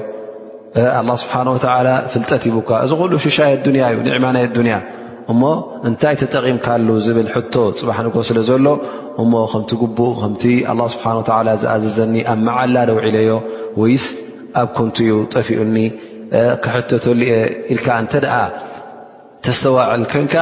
ስብሓ 1.24 1.36
ወ 1.56 1.58
ፍልጠት 2.14 2.44
ሂቡካ 2.50 2.70
እዚ 2.86 2.92
ኩሉ 3.02 3.14
ሽሻይ 3.28 3.54
ኣዱያ 3.60 3.84
እዩ 3.94 4.00
ንዕማናይ 4.10 4.46
ኣዱንያ 4.50 4.78
እሞ 5.32 5.44
እንታይ 5.88 6.15
ተጠቒምካሉ 6.22 6.88
ዝብል 7.05 7.27
ሕቶ 7.36 7.53
ፅባሕ 7.77 7.98
ንኮ 8.05 8.15
ስለ 8.29 8.39
ዘሎ 8.50 8.65
እሞ 9.22 9.32
ከምቲ 9.51 9.72
ጉቡእ 9.82 10.12
ከምቲ 10.22 10.44
ኣላ 10.72 10.82
ስብሓንላ 10.96 11.50
ዝኣዘዘኒ 11.62 12.15
ኣብ 12.34 12.39
መዓላ 12.48 12.75
ደውዒለዮ 12.89 13.29
ወይስ 13.82 14.05
ኣብ 14.62 14.70
ኮንቲኡ 14.77 15.15
ጠፊኡኒ 15.34 15.75
ክሕተተሉ 16.63 17.20
የ 17.32 17.36
ኢልካ 17.74 17.88
እንተ 18.03 18.13
ደኣ 18.25 18.36
ተስተዋዕል 19.48 20.03
ኮንካ 20.13 20.36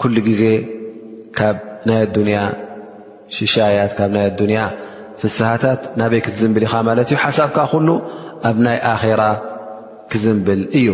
ኩሉ 0.00 0.14
ግዜ 0.28 0.42
ካብ 1.38 1.56
ናይ 1.88 1.98
ኣዱኒያ 2.06 2.40
ሽሻያት 3.36 3.92
ካብ 3.98 4.10
ናይ 4.16 4.24
ኣዱንያ 4.30 4.60
ፍስሓታት 5.20 5.80
ናበይ 6.00 6.20
ክትዝንብል 6.26 6.64
ኢኻ 6.68 6.74
ማለት 6.88 7.08
እዩ 7.12 7.18
ሓሳብካ 7.26 7.58
ኩሉ 7.74 7.88
ኣብ 8.50 8.56
ናይ 8.66 8.78
ኣኼራ 8.94 9.22
ክዝምብል 10.12 10.60
እዩ 10.80 10.88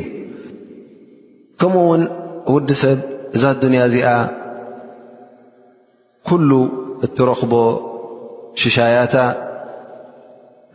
ከምኡውን 1.61 2.03
ውዲ 2.55 2.69
ሰብ 2.83 2.99
እዛት 3.37 3.57
ዱንያ 3.65 3.81
እዚኣ 3.91 4.09
ኩሉ 6.29 6.51
እትረኽቦ 7.07 7.53
ሽሻያታ 8.63 9.15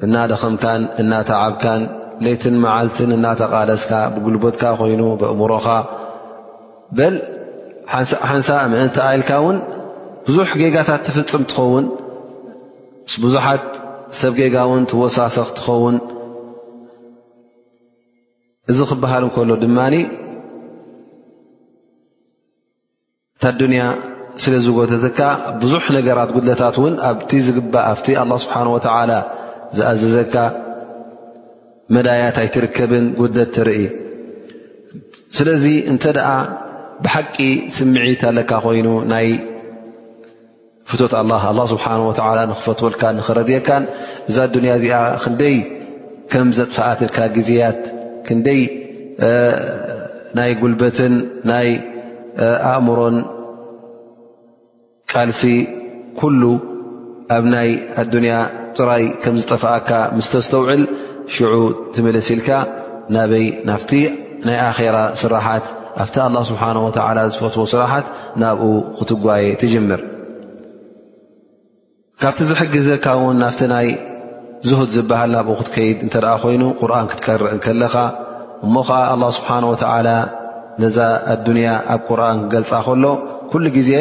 እናደኸምካን 0.06 0.82
እናተዓብካን 1.02 1.82
ለትን 2.26 2.56
መዓልትን 2.64 3.12
እናተቓደስካ 3.18 3.92
ብጉልበትካ 4.16 4.64
ኮይኑ 4.80 5.02
ብእምሮኻ 5.22 5.68
በል 6.98 7.16
ሓንሳ 8.30 8.50
ምእንቲ 8.74 8.98
ኣኢልካ 9.10 9.32
እውን 9.42 9.58
ብዙሕ 10.26 10.50
ጌጋታት 10.62 11.02
ትፍፅም 11.08 11.44
ትኸውን 11.52 11.86
ብዙሓት 13.24 13.64
ሰብ 14.20 14.34
ጌጋ 14.40 14.56
ውን 14.72 14.84
ትወሳሰኽ 14.92 15.50
ትኸውን 15.58 15.96
እዚ 18.72 18.80
ክበሃል 18.92 19.24
እንከሎ 19.28 19.52
ድማኒ 19.64 19.96
እታ 23.44 23.50
ድንያ 23.60 23.84
ስለ 24.42 24.54
ዝጎተካ 24.66 25.20
ብዙሕ 25.62 25.86
ነገራት 25.96 26.30
ጉድለታት 26.36 26.76
እውን 26.82 26.94
ኣብቲ 27.08 27.30
ዝግባእ 27.46 27.86
ኣብቲ 27.92 28.08
ኣላ 28.22 28.32
ስብሓን 28.44 28.68
ወተዓላ 28.74 29.12
ዝኣዘዘካ 29.78 30.36
መዳያት 31.96 32.38
ኣይትርከብን 32.42 33.06
ጉድለት 33.22 33.50
ትርኢ 33.56 33.82
ስለዚ 35.38 35.66
እንተ 35.92 36.04
ደኣ 36.18 36.30
ብሓቂ 37.06 37.36
ስምዒት 37.78 38.22
ኣለካ 38.32 38.52
ኮይኑ 38.66 38.88
ናይ 39.16 39.28
ፍትት 40.92 41.16
ስብሓን 41.74 42.02
ወላ 42.08 42.40
ንክፈትወልካ 42.52 43.02
ንኽረድየካን 43.20 43.84
እዛ 44.32 44.38
ኣድንያ 44.48 44.76
እዚኣ 44.80 45.00
ክንደይ 45.24 45.58
ከም 46.34 46.48
ዘጥፈኣትልካ 46.60 47.18
ግዜያት 47.38 47.82
ክንደይ 48.28 48.62
ናይ 50.40 50.52
ጉልበትን 50.62 51.16
ይ 51.70 51.78
ኣእምሮን 52.70 53.16
ቃልሲ 55.12 55.42
ኩሉ 56.20 56.44
ኣብ 57.36 57.46
ናይ 57.54 57.70
ኣዱንያ 58.04 58.34
ጥራይ 58.78 59.04
ከም 59.24 59.36
ዝጠፍኣካ 59.42 59.90
ምስተስተውዕል 60.18 60.82
ሽዑ 61.34 61.52
ትመለሲ 61.96 62.30
ኢልካ 62.36 62.50
ናበይ 63.16 63.46
ናፍቲ 63.70 63.92
ናይ 64.48 64.58
ኣራ 64.70 64.98
ስራሓት 65.22 65.66
ኣብቲ 66.04 66.16
ኣላ 66.26 66.36
ስብሓን 66.52 66.78
ወላ 66.86 67.20
ዝፈትዎ 67.34 67.64
ስራሓት 67.74 68.06
ናብኡ 68.42 68.68
ክትጓየ 68.98 69.46
ትጀምር 69.62 70.02
ካብቲ 72.24 72.40
ዝሕግዘካ 72.50 73.06
ውን 73.22 73.38
ናፍቲ 73.44 73.62
ናይ 73.74 73.88
ዝህድ 74.70 74.90
ዝበሃል 74.98 75.30
ናብኡ 75.36 75.56
ክትከይድ 75.60 76.00
እንተ 76.06 76.16
ደኣ 76.24 76.34
ኮይኑ 76.44 76.64
ቁርን 76.80 77.08
ክትቀርእ 77.12 77.54
ከለኻ 77.66 77.96
እሞ 78.66 78.74
ከዓ 78.90 79.00
ኣላ 79.14 79.24
ስብሓን 79.38 79.64
ወላ 79.72 80.08
ነዛ 80.82 80.98
ኣዱንያ 81.34 81.70
ኣብ 81.94 82.02
ቁርን 82.08 82.38
ክገልፃ 82.44 82.72
ከሎ 82.88 83.04
ኩሉ 83.52 83.66
ግዜ 83.78 83.92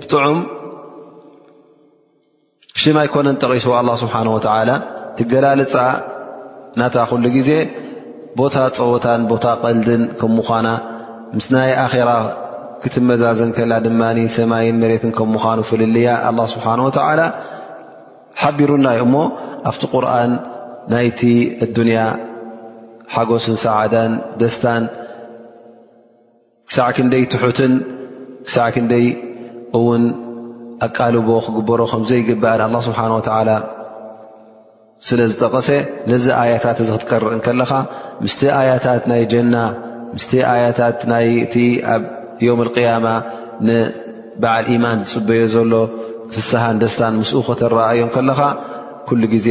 ብጥዑም 0.00 0.38
ሽማ 2.82 2.96
ኣይኮነን 3.04 3.36
ጠቂሱ 3.42 3.66
ኣላ 3.78 3.88
ስብሓን 4.02 4.28
ወተዓላ 4.36 4.70
ትገላልፃ 5.18 5.74
ናታ 6.80 6.96
ኩሉ 7.10 7.24
ግዜ 7.36 7.50
ቦታ 8.40 8.54
ፀወታን 8.78 9.22
ቦታ 9.32 9.44
ቀልድን 9.62 10.02
ከም 10.20 10.32
ምዃና 10.38 10.68
ምስናይ 11.36 11.70
ኣራ 11.86 12.10
ክትመዛዘን 12.84 13.50
ከላ 13.56 13.72
ድማ 13.86 14.02
ሰማይን 14.36 14.78
መሬትን 14.82 15.10
ከምምዃኑ 15.18 15.58
ፍልልያ 15.68 16.08
ኣ 16.30 16.32
ስብሓን 16.54 16.80
ወተላ 16.86 17.20
ሓቢሩናዩ 18.42 18.98
እሞ 19.06 19.14
ኣብቲ 19.70 19.82
ቁርኣን 19.94 20.30
ናይቲ 20.92 21.20
ኣዱንያ 21.64 21.98
ሓጎስን 23.14 23.56
ሰዓዳን 23.64 24.12
ደስታን 24.40 24.82
ክሳዕ 26.68 26.88
ክንደይ 26.96 27.24
ትሑትን 27.32 27.72
ክሳዕ 28.46 28.68
ክንደይ 28.74 29.06
እውን 29.78 30.02
ኣቃልቦ 30.86 31.28
ክግበሮ 31.46 31.80
ከምዘይግበአን 31.92 32.60
ኣላ 32.66 32.76
ስብሓን 32.88 33.12
ወተዓላ 33.18 33.50
ስለ 35.06 35.20
ዝጠቐሰ 35.32 35.68
ነዚ 36.10 36.24
ኣያታት 36.42 36.78
እዚ 36.82 36.90
ክትቀርእን 36.98 37.40
ከለኻ 37.46 37.72
ምስቲ 38.24 38.40
ኣያታት 38.60 39.02
ናይ 39.10 39.22
ጀና 39.32 39.54
ምስቲ 40.14 40.32
ኣያታት 40.52 40.98
ናይእቲ 41.12 41.54
ኣብ 41.94 42.02
ዮም 42.46 42.60
ቅያማ 42.74 43.06
ንበዓል 43.66 44.64
ኢማን 44.74 45.00
ዝፅበዮ 45.10 45.42
ዘሎ 45.54 45.72
ፍስሃን 46.34 46.78
ደስታን 46.82 47.16
ምስኡክተረኣዮም 47.22 48.10
ከለኻ 48.16 48.40
ኩሉ 49.08 49.22
ግዜ 49.34 49.48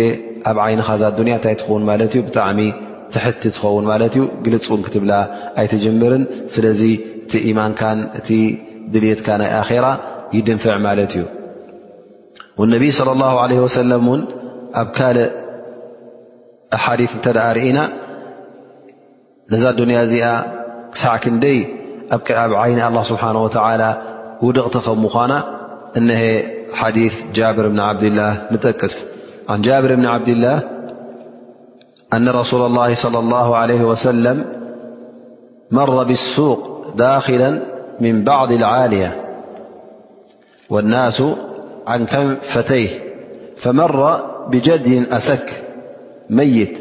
ኣብ 0.49 0.57
ዓይንኻ 0.67 0.87
እዛ 0.97 1.03
ዱንያ 1.19 1.35
እንታይ 1.39 1.55
ትኽውን 1.59 1.83
ማለት 1.89 2.11
እዩ 2.15 2.21
ብጣዕሚ 2.27 2.59
ቲ 3.15 3.19
ትኸውን 3.43 3.85
ማ 3.91 3.95
እዩ 4.07 4.15
ግልፅ 4.45 4.67
ን 4.79 4.83
ክትብ 4.87 5.03
ኣይጀምርን 5.61 6.23
ስለዚ 6.53 6.81
እቲ 7.25 7.33
ኢማንካ 7.49 7.81
እ 8.17 8.19
ድልትካ 8.93 9.27
ናይ 9.41 9.49
ኣራ 9.59 9.85
ይድንፍዕ 10.35 10.75
ማለት 10.87 11.13
እዩ 11.19 11.23
ነቢይ 12.73 12.91
صለى 12.99 13.11
الله 13.15 13.33
عه 13.43 13.51
ሰለም 13.79 14.05
ን 14.19 14.21
ኣብ 14.81 14.87
ካ 14.97 14.99
ሓዲث 16.83 17.11
እተ 17.17 17.25
ርኢና 17.57 17.79
ነዛ 19.51 19.63
ድንያ 19.79 19.97
እዚኣ 20.07 20.25
ሳ 21.01 21.03
ክንደይ 21.23 21.57
ኣብ 22.15 22.21
ዓይኒ 22.63 22.77
له 22.95 23.01
ስብሓه 23.09 23.35
ውድቕቲ 24.45 24.75
ከምኳና 24.87 25.31
እ 25.99 26.01
ሓዲث 26.81 27.15
ጃብር 27.37 27.65
ብ 27.73 27.75
ዓብድላه 27.87 28.31
ንጠቅስ 28.53 28.95
ጃብር 29.67 29.91
ብ 29.99 30.03
ዓብድላ 30.13 30.45
أن 32.13 32.29
رسول 32.29 32.65
الله 32.65 32.95
صلى 32.95 33.19
الله 33.19 33.55
عليه 33.55 33.81
وسلم 33.83 34.45
مر 35.71 36.03
بالسوق 36.03 36.85
داخلا 36.95 37.59
من 37.99 38.23
بعض 38.23 38.51
العالية 38.51 39.21
والناس 40.69 41.23
عن 41.87 42.05
كنفتيه 42.05 42.89
فمر 43.57 44.19
بجدي 44.47 45.03
أسك 45.11 45.63
ميت 46.29 46.77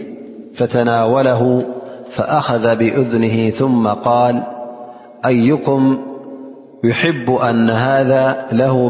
فتناوله 0.54 1.64
فأخذ 2.10 2.76
بأذنه 2.76 3.50
ثم 3.50 3.88
قال 3.88 4.42
أيكم 5.26 5.98
يحب 6.84 7.30
أن 7.30 7.70
هذا 7.70 8.46
له 8.52 8.88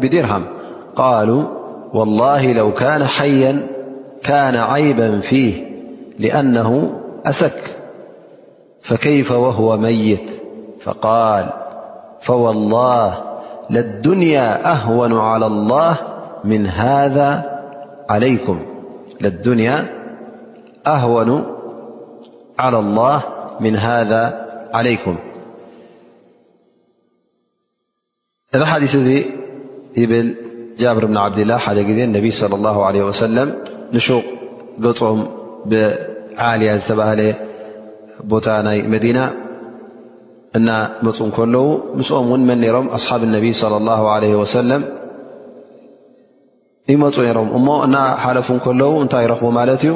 بدرهم 0.00 0.42
قالوا 0.96 1.57
والله 1.94 2.52
لو 2.52 2.72
كان 2.74 3.04
حيا 3.04 3.66
كان 4.22 4.54
عيبا 4.56 5.20
فيه 5.20 5.66
لأنه 6.18 7.00
أسك 7.26 7.76
فكيف 8.82 9.32
وهو 9.32 9.76
ميت 9.76 10.30
فقال 10.80 11.46
فوالله 12.20 13.24
للدنياأللدنيا 13.70 14.72
أهون 14.72 15.18
على 15.18 15.46
الله 15.46 15.96
من 16.44 16.66
هذا 16.66 17.58
عليكم 18.10 18.60
ذاحديث 28.54 28.96
بل 29.96 30.47
ጃብር 30.82 31.04
ብን 31.10 31.16
ዓብድላህ 31.22 31.58
ሓደ 31.66 31.78
ግዜ 31.88 31.98
ነቢይ 32.16 32.32
صለ 32.40 32.52
ላ 32.64 32.72
ለ 32.94 32.98
ወሰለም 33.08 33.48
ንሹቅ 33.94 34.24
ገጾም 34.84 35.18
ብዓልያ 35.70 36.72
ዝተባህለ 36.80 37.20
ቦታ 38.32 38.46
ናይ 38.66 38.78
መዲና 38.92 39.18
እና 40.58 40.68
መፁ 41.06 41.18
እከለዉ 41.30 41.64
ምስኦም 41.98 42.28
እውን 42.30 42.42
መን 42.50 42.58
ነሮም 42.64 42.86
ኣስሓብ 42.98 43.22
ነቢይ 43.36 43.54
ለ 43.72 43.80
ላ 43.88 43.96
ለ 44.24 44.28
ወሰለም 44.42 44.82
ይመፁ 46.92 47.16
ነይሮም 47.26 47.48
እሞ 47.58 47.66
እና 47.86 47.96
ሓለፉ 48.26 48.48
እከለዉ 48.60 48.90
እንታይ 49.06 49.22
ይረኽቡ 49.28 49.46
ማለት 49.58 49.82
እዩ 49.88 49.94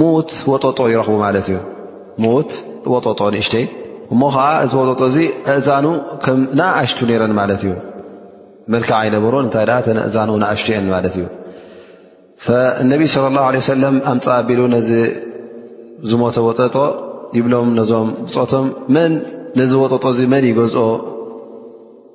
ሙት 0.00 0.30
ወጠጦ 0.52 0.78
ይረኽቡ 0.94 1.14
ማለት 1.26 1.46
እዩ 1.52 1.58
ሙት 2.24 2.50
ወጠጦ 2.94 3.20
ንእሽተይ 3.36 3.64
እሞ 4.14 4.20
ከዓ 4.34 4.46
እዚ 4.64 4.72
ወጠጦ 4.82 5.02
እዚ 5.12 5.18
እእዛኑ 5.54 5.86
ከም 6.24 6.40
ናኣሽቱ 6.60 6.98
ነረን 7.10 7.32
ማለት 7.40 7.60
እዩ 7.66 7.70
መልክዓ 8.72 8.96
ይነበሮ 9.08 9.34
እንታይ 9.44 9.68
ተነእዛን 9.86 10.30
እና 10.36 10.44
እሽትአን 10.54 10.86
ማለት 10.94 11.14
እዩ 11.18 11.24
ነቢ 12.90 13.00
صለ 13.14 13.24
ላه 13.36 13.54
ሰለም 13.72 13.96
ኣምፃ 14.12 14.26
ኣቢሉ 14.40 14.60
ነዚ 14.74 14.90
ዝሞተ 16.10 16.36
ወጠጦ 16.48 16.76
ይብሎም 17.38 17.68
ነዞም 17.78 18.08
ብፀቶም 18.26 18.66
ን 18.94 19.10
ነዚ 19.60 19.72
ወጠጦ 19.82 20.04
እዚ 20.14 20.20
መን 20.32 20.44
ይገዝኦ 20.50 20.86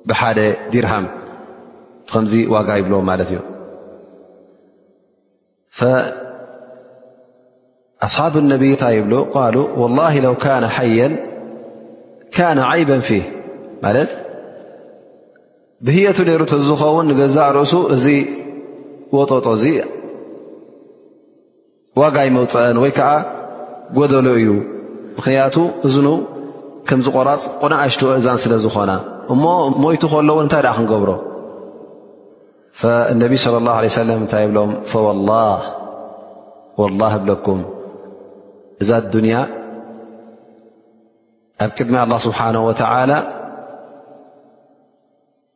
ብሓደ 0.08 0.38
ዲርሃም 0.72 1.06
ከምዚ 2.10 2.34
ዋጋ 2.54 2.68
ይብሎም 2.80 3.04
ማለት 3.10 3.28
እዩ 3.34 3.38
ኣስሓብ 8.06 8.34
ነቢይ 8.52 8.72
ንታ 8.76 8.82
ይብ 8.96 9.04
ቃሉ 9.36 9.56
ላ 9.96 10.08
ው 10.32 10.32
ነ 10.62 10.66
ሓያ 10.76 11.04
ካነ 12.36 12.58
ዓይባ 12.70 12.90
ፊ 13.08 13.08
ማት 13.84 13.96
ብህየቱ 15.84 16.18
ነይሩ 16.26 16.42
ዚ 16.50 16.54
ዝኸውን 16.68 17.06
ንገዛእ 17.10 17.50
ርእሱ 17.56 17.74
እዚ 17.94 18.06
ወጠጦ 19.16 19.46
እዚ 19.56 19.64
ዋጋይ 22.00 22.28
መውፅአን 22.36 22.76
ወይ 22.82 22.92
ከዓ 22.98 23.10
ጎደሎ 23.96 24.26
እዩ 24.40 24.48
ምኽንያቱ 25.16 25.56
እዝኑ 25.86 26.08
ከምዝቆራፅ 26.88 27.42
ቁናዓሽት 27.60 28.02
እዛን 28.18 28.38
ስለ 28.44 28.52
ዝኾና 28.64 28.92
እሞ 29.34 29.44
ሞይቱ 29.82 30.02
ከለውን 30.12 30.42
እንታይ 30.46 30.62
ድኣ 30.66 30.72
ክንገብሮ 30.78 31.10
ነቢ 33.22 33.32
صለ 33.44 33.54
ላه 33.68 33.76
ለه 33.84 33.92
ሰለም 34.00 34.18
እንታይ 34.24 34.44
ብሎም 34.50 34.70
ወላ 35.06 35.30
ወላ 36.80 37.00
ብለኩም 37.22 37.60
እዛ 38.82 38.90
ዱንያ 39.14 39.36
ኣብ 41.64 41.70
ቅድሚ 41.78 41.94
ላ 42.12 42.16
ስብሓና 42.26 42.56
ወተላ 42.68 43.10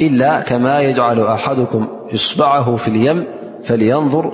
إل 0.00 0.22
ከማ 0.48 0.66
يجعሉ 0.88 1.18
ኣሓدኩም 1.36 1.84
ይصبዓه 2.14 2.66
في 2.82 2.88
اልيም 2.90 3.18
ليንظር 3.70 4.26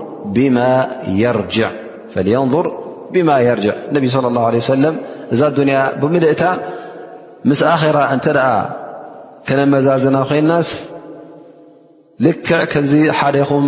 ብማ 3.15 3.29
يርجع 3.49 3.75
اነቢ 3.91 4.05
صى 4.13 4.19
الله 4.31 4.45
عله 4.51 4.61
ሰለ 4.71 4.85
እዛ 5.33 5.41
ንያ 5.69 5.77
ብምልእታ 6.01 6.43
ምስ 7.49 7.61
ኣራ 7.75 7.99
እንተ 8.15 8.27
ከነመዛ 9.49 9.87
ዝና 10.03 10.17
ኮይናስ 10.31 10.69
ልክዕ 12.27 12.59
ከምዚ 12.73 12.93
ሓደይኹም 13.19 13.67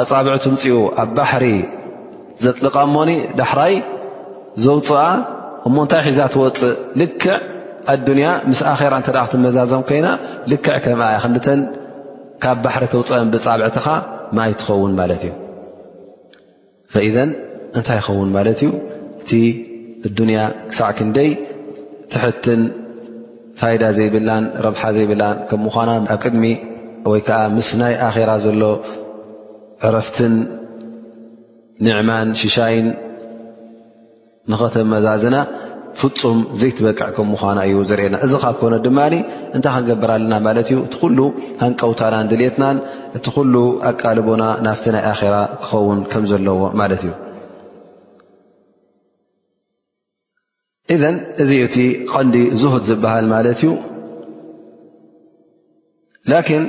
ኣፃብዕትምፅኡ 0.00 0.74
ኣብ 1.02 1.08
ባሕሪ 1.16 1.44
ዘጥልቃ 2.44 2.76
ሞኒ 2.94 3.10
ዳሕራይ 3.38 3.74
ዘውፅኣ 4.64 4.98
እሞ 5.66 5.74
እንታይ 5.84 6.02
ሒዛ 6.08 6.20
ትወፅእ 6.32 6.74
ልክዕ 7.00 7.26
ኣዱንያ 7.92 8.26
ምስ 8.50 8.60
ኣራ 8.70 8.92
እንተ 9.00 9.08
ክትመዛዘም 9.18 9.82
ኮይና 9.88 10.08
ልክዕ 10.52 10.74
ከምኣያ 10.84 11.16
ክንድተን 11.24 11.60
ካብ 12.42 12.56
ባሕሪ 12.64 12.84
ተውፅአን 12.92 13.28
ብፃብዕትኻ 13.34 13.86
ማይ 14.36 14.50
ትኸውን 14.60 14.92
ማለት 15.00 15.22
እዩ 15.26 15.30
ፈኢዘን 16.92 17.30
እንታይ 17.78 17.98
ይኸውን 18.00 18.30
ማለት 18.36 18.60
እዩ 18.64 18.70
እቲ 19.20 19.30
ኣዱንያ 20.08 20.40
ክሳዕ 20.70 20.90
ክንደይ 20.98 21.30
ትሕትን 22.12 22.62
ፋይዳ 23.60 23.84
ዘይብናን 23.98 24.44
ረብሓ 24.66 24.82
ዘይብናን 24.96 25.38
ከምምኳና 25.48 25.90
ኣብ 26.14 26.20
ቅድሚ 26.24 26.44
ወይ 27.12 27.20
ከዓ 27.28 27.40
ምስ 27.56 27.70
ናይ 27.80 27.94
ኣራ 28.08 28.30
ዘሎ 28.44 28.62
ዕረፍትን 29.86 30.34
ንዕማን 31.86 32.28
ሽሻይን 32.42 32.86
ንኸተመዛዝና 34.52 35.36
ፍፁም 36.00 36.38
ዘይትበቅዕ 36.60 37.08
ከም 37.14 37.26
ምኳና 37.34 37.58
እዩ 37.68 37.78
ዘርኤየና 37.90 38.16
እዚ 38.24 38.32
ካ 38.42 38.50
ኮነ 38.58 38.74
ድማ 38.84 38.98
እንታይ 39.56 39.72
ክንገብር 39.76 40.10
ኣለና 40.16 40.34
ማለት 40.46 40.66
እዩ 40.72 40.78
እቲ 40.82 40.84
ኩሉ 41.00 41.18
ሃንቀውታናን 41.62 42.28
ድሌትናን 42.32 42.76
እቲ 43.18 43.26
ኩሉ 43.36 43.54
ኣቃልቦና 43.88 44.44
ናፍቲ 44.66 44.86
ናይ 44.94 45.04
ኣራ 45.12 45.34
ክኸውን 45.62 46.00
ከም 46.12 46.24
ዘለዎ 46.32 46.60
ማለት 46.80 47.02
እዩ 47.06 47.14
እዘን 50.96 51.16
እዚ 51.44 51.50
እቲ 51.68 51.76
ቀንዲ 52.12 52.36
ዝህድ 52.60 52.84
ዝበሃል 52.90 53.26
ማለት 53.34 53.60
እዩ 53.62 53.72
ላን 56.32 56.64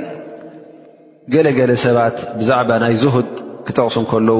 ገለገለ 1.34 1.72
ሰባት 1.84 2.16
ብዛዕባ 2.40 2.70
ናይ 2.82 2.94
ዝድ 3.04 3.30
ክጠቕሱ 3.66 3.96
ከለው 4.12 4.38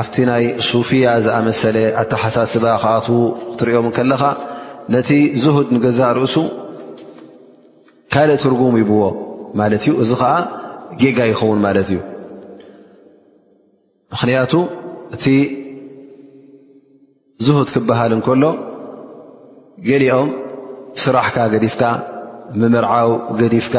ኣብቲ 0.00 0.14
ናይ 0.28 0.44
ሱፊያ 0.68 1.08
ዝኣመሰለ 1.24 1.76
ኣተሓሳስባ 2.02 2.64
ካኣትዉ 2.82 3.18
ክትሪኦም 3.50 3.86
ከለኻ 3.96 4.22
ነቲ 4.94 5.10
ዝህድ 5.42 5.68
ንገዛእ 5.74 6.10
ርእሱ 6.18 6.36
ካልእ 8.12 8.38
ትርጉም 8.44 8.74
ይብዎ 8.80 9.02
ማለት 9.60 9.84
እዩ 9.86 9.92
እዚ 10.04 10.10
ከዓ 10.20 10.32
ጌጋ 11.00 11.18
ይኸውን 11.30 11.58
ማለት 11.66 11.88
እዩ 11.92 11.98
ምኽንያቱ 14.12 14.52
እቲ 15.16 15.24
ዝህድ 17.46 17.68
ክበሃል 17.74 18.10
እንከሎ 18.16 18.44
ገሊኦም 19.88 20.30
ስራሕካ 21.04 21.36
ገዲፍካ 21.54 21.82
ምምርዓዊ 22.60 23.10
ገዲፍካ 23.42 23.76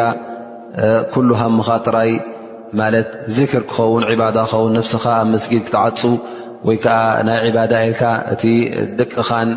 ኩሉ 1.14 1.30
ሃምኻ 1.42 1.68
ጥራይ 1.88 2.12
ማለት 2.80 3.10
ዚክር 3.38 3.62
ክኸውን 3.72 4.04
ዕባዳ 4.12 4.38
ክኸውን 4.52 4.72
ነፍስኻ 4.80 5.06
ኣብ 5.22 5.28
መስጊድ 5.34 5.64
ክትዓፁ 5.68 6.00
ወይ 6.68 6.78
ከዓ 6.84 6.96
ናይ 7.28 7.38
ዕባዳ 7.50 7.74
ኢልካ 7.88 8.04
እቲ 8.34 8.44
ደቅኻን 9.00 9.50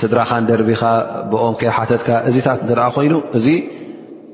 ስድራኻን 0.00 0.44
ደርቢኻ 0.50 0.82
ብኦም 1.30 1.54
ከይ 1.60 1.70
ሓተትካ 1.76 2.08
እዚታት 2.28 2.58
እንተኣ 2.64 2.84
ኮይኑ 2.96 3.14
እዚ 3.38 3.46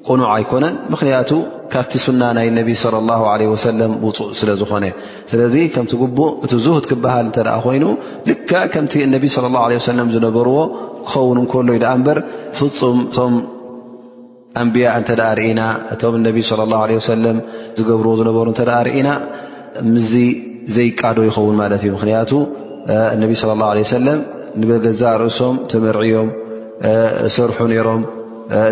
ቁኑዕ 0.09 0.29
ኣይኮነን 0.35 0.75
ምክንያቱ 0.93 1.31
ካብቲ 1.73 1.93
ሱና 2.05 2.23
ናይ 2.37 2.47
ነቢ 2.59 2.69
ለ 2.93 2.97
ላ 3.09 3.35
ለ 3.41 3.49
ወሰለም 3.55 3.93
ውፁእ 4.07 4.31
ስለ 4.39 4.51
ዝኾነ 4.61 4.85
ስለዚ 5.33 5.55
ከምቲ 5.75 5.93
ግቡእ 6.03 6.31
እቲ 6.45 6.53
ዙህት 6.67 6.87
ክበሃል 6.91 7.27
እተደኣ 7.31 7.57
ኮይኑ 7.67 7.85
ል 8.29 8.37
ከምቲ 8.75 8.93
እነቢ 9.07 9.25
ለ 9.45 9.53
ላ 9.57 9.87
ሰለም 9.91 10.09
ዝነበርዎ 10.15 10.57
ክኸውን 11.07 11.39
እንከሎ 11.43 11.69
ዩ 11.79 11.81
ዳኣ 11.85 11.93
እምበር 11.99 12.21
ፍፁም 12.59 12.99
እቶም 13.07 13.35
ኣንብያ 14.59 14.87
እንተ 14.99 15.11
ርእና 15.39 15.61
እቶም 15.95 16.15
ነቢ 16.27 16.37
صለى 16.51 16.63
الላه 16.67 16.81
ه 16.99 17.03
ሰለም 17.13 17.37
ዝገብርዎ 17.79 18.13
ዝነበሩ 18.21 18.47
እተ 18.55 18.61
ርእና 18.87 19.09
ምዚ 19.93 20.13
ዘይቃዶ 20.77 21.19
ይኸውን 21.29 21.55
ማለት 21.61 21.81
እዩ 21.85 21.91
ምክንያቱ 21.97 22.33
እነቢ 23.15 23.31
صለى 23.43 23.55
اه 23.57 23.75
عه 23.83 23.89
ሰለም 23.97 24.19
ንበገዛ 24.61 25.03
ርእሶም 25.23 25.55
ተመርዕዮም 25.71 26.29
ሰርሑ 27.35 27.59
ነይሮም 27.73 28.03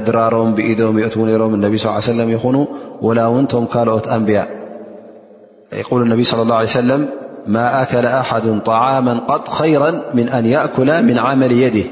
ድራሮም 0.07 0.51
ብኢዶም 0.57 0.97
የእት 1.03 1.14
ነሮም 1.31 1.53
ነቢ 1.64 1.73
صل 1.85 1.97
ሰለም 2.12 2.29
ይኹኑ 2.37 2.57
ወላ 3.07 3.19
እውን 3.31 3.45
ቶም 3.53 3.64
ካልኦት 3.75 4.07
ኣንብያ 4.17 4.41
ይል 5.83 6.03
ነቢ 6.12 6.21
صለ 6.31 6.41
اه 6.49 6.55
عه 6.61 6.67
ሰለ 6.81 6.91
ማ 7.55 7.57
ኣከለ 7.83 8.07
ኣሓዱ 8.23 8.47
طማ 8.69 9.59
ይራ 9.73 9.85
ምን 10.17 10.27
ኣን 10.38 10.45
ያأኩل 10.55 10.88
ምن 11.09 11.17
ዓመሊ 11.29 11.53
የዲህ 11.64 11.87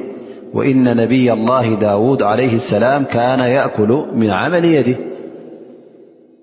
ኢነ 0.72 0.86
ነብይ 1.00 1.26
ላ 1.48 1.54
ዳውድ 1.82 2.22
ለይ 2.38 2.50
ሰላም 2.72 3.02
ካነ 3.14 3.40
ያእኩሉ 3.56 3.92
ምን 4.20 4.30
ዓመል 4.40 4.64
የዲህ 4.74 4.98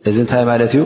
እዚ 0.09 0.17
እንታይ 0.23 0.43
ማለት 0.51 0.71
እዩ 0.77 0.83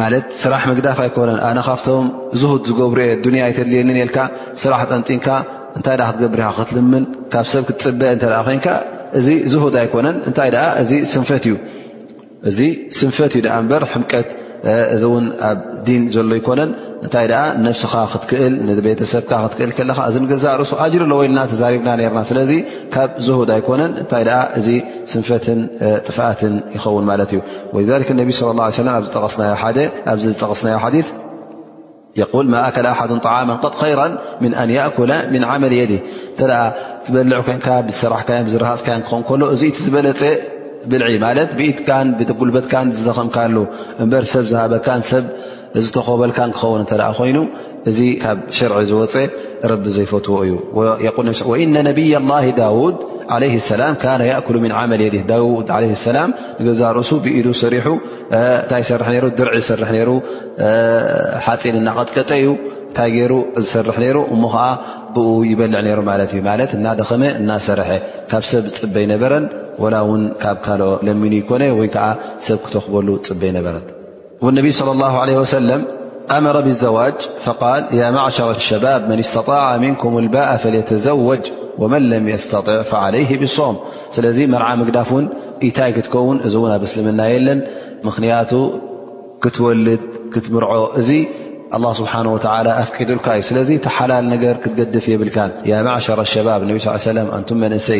ማለት 0.00 0.26
ስራሕ 0.42 0.62
መግዳፍ 0.70 0.98
ኣይኮነን 1.04 1.38
ኣነ 1.48 1.58
ካብቶም 1.68 2.06
ዝሁድ 2.40 2.62
ዝገብሩየ 2.68 3.10
ዱንያ 3.24 3.42
ይተድልየኒን 3.50 3.98
የልካ 4.00 4.18
ስራሕ 4.62 4.80
ጠንጢንካ 4.90 5.28
እንታይ 5.78 5.96
ክትገብር 6.08 6.40
ኻ 6.46 6.50
ክትልምን 6.56 7.04
ካብ 7.32 7.46
ሰብ 7.52 7.62
ክትፅበአ 7.68 8.10
እተ 8.16 8.26
ኮይንካ 8.48 8.66
እዚ 9.18 9.28
ዝሁድ 9.52 9.76
ኣይኮነን 9.82 10.16
እንታይ 10.30 10.50
እዚ 10.82 10.90
ስንፈት 11.14 11.44
እዩ 11.50 11.54
እዚ 12.50 12.58
ስንፈት 13.00 13.32
እዩ 13.40 13.46
እበር 13.60 13.84
ሕምቀት 13.92 14.28
እዚ 14.94 15.02
እውን 15.08 15.24
ኣብ 15.48 15.58
ዲን 15.86 16.02
ዘሎ 16.14 16.30
ይኮነን 16.38 16.70
እንታይ 17.04 17.26
ኣ 17.40 17.40
ነፍስኻ 17.64 17.92
ክትክእል 18.12 18.54
ቤተሰብካ 18.86 19.32
ክትክእል 19.44 19.72
ከለካ 19.78 19.98
እዚ 20.10 20.16
ገዛ 20.30 20.44
ርእሱ 20.60 20.72
ኣጅር 20.84 21.02
ኣለወልና 21.06 21.38
ተዛሪብና 21.50 21.88
ርና 22.00 22.20
ስለዚ 22.30 22.52
ካብ 22.94 23.10
ዝህድ 23.26 23.50
ኣይኮነን 23.56 23.92
እታይ 24.02 24.24
ኣ 24.38 24.40
እዚ 24.60 24.68
ስንፈትን 25.12 25.60
ጥፍኣትን 26.06 26.54
ይኸውን 26.76 27.04
ማለት 27.10 27.30
እዩ 27.34 27.40
ወ 27.74 27.76
ነቢ 28.22 28.30
ለ 28.40 28.62
ه 28.62 29.84
ኣዚ 30.12 30.22
ዝጠቕስናዮ 30.32 30.76
ሓ 30.84 30.88
ል 32.44 32.48
ማ 32.54 32.56
ኣከለ 32.68 32.86
ኣሓ 32.94 33.00
ጣዓም 33.26 33.48
ይራ 33.92 34.00
ን 34.50 34.54
ኣን 34.62 34.70
እኩለ 34.90 35.12
ምን 35.34 35.42
ዓመል 35.50 35.72
የድ 35.80 35.92
እታ 36.42 36.52
ትበልዕ 37.06 37.38
ኮን 37.46 37.58
ብሰራሕካ 37.88 38.30
ዝረሃፅካዮን 38.52 39.02
ክኸን 39.06 39.22
ከሎ 39.28 39.42
እዚቲ 39.54 39.74
ዝበለፀ 39.86 40.22
ብማለት 40.92 41.50
ብኢትካ 41.58 41.88
ጉልበትካን 42.40 42.86
ዝዘከምካሉ 42.96 43.56
እበር 44.04 44.24
ሰብ 44.32 44.44
ዝሃበካን 44.52 45.02
ሰብ 45.10 45.24
ዝተከበልካን 45.84 46.50
ክኸውን 46.56 46.82
እተ 46.84 46.92
ኣ 47.08 47.10
ኮይኑ 47.18 47.38
እዚ 47.90 47.98
ካብ 48.24 48.38
ሽርዒ 48.56 48.76
ዝወፀ 48.90 49.14
ረቢ 49.70 49.84
ዘይፈትዎ 49.96 50.36
እዩ 50.46 50.52
ወኢነ 51.50 51.74
ነቢይ 51.88 52.12
ላ 52.30 52.38
ዳውድ 52.60 52.96
ለ 53.42 53.46
ሰላም 53.70 53.94
ነ 54.20 54.22
እኩሉ 54.40 54.56
ምን 54.64 54.72
ዓመል 54.80 55.02
የ 55.04 55.08
ዳ 55.30 55.34
ሰላም 56.06 56.30
ንገዛ 56.60 56.80
ርእሱ 56.98 57.10
ብኢዱ 57.24 57.46
ሰሪሑ 57.62 57.86
እንታይ 58.38 58.82
ሰርሕ 58.90 59.08
ሩ 59.24 59.28
ድርዒ 59.38 59.56
ዝሰርሕ 59.64 59.90
ሩ 60.08 60.12
ሓፂን 61.46 61.76
እናቀጥቀጠ 61.80 62.30
እዩ 62.42 62.48
እንታይ 62.88 63.10
ገይሩ 63.16 63.32
ዝሰርሕ 63.62 63.96
ነይሩ 64.04 64.18
እሞ 64.36 64.42
ከዓ 64.54 64.64
ብኡ 65.16 65.28
ይበልዕ 65.50 65.80
ነይሩ 65.88 66.00
ማለት 66.12 66.30
እዩ 66.36 66.42
ማለት 66.50 66.72
እናደኸመ 66.78 67.22
እናሰርሐ 67.42 67.90
ካብ 68.32 68.44
ሰብ 68.52 68.66
ፅበይ 68.80 69.06
ነበረን 69.14 69.46
ክኽበሉ 70.44 71.50
ፅ 73.28 73.30
በረ 73.42 73.76
صلى 74.80 74.92
الله 74.96 75.10
س 75.52 75.54
ل 75.68 75.70
ا 75.76 75.78
ن 76.40 76.42
ن 76.44 76.46
ء 76.60 76.62
ዘو 76.84 76.96
ي 77.08 77.10
فه 77.44 77.62
صም 83.56 83.74
ግፍ 84.86 84.90
ታ 85.78 85.80
ክን 86.02 86.36
እ 86.48 86.50
ብ 87.06 87.08
ና 88.26 88.32
ቱ 88.50 88.52
ክትል 89.42 89.86
ትር 90.34 90.54
له 90.64 90.70
ه 90.98 91.00
ኣ 93.36 93.38
ፍ 97.48 97.50
ل 97.92 97.94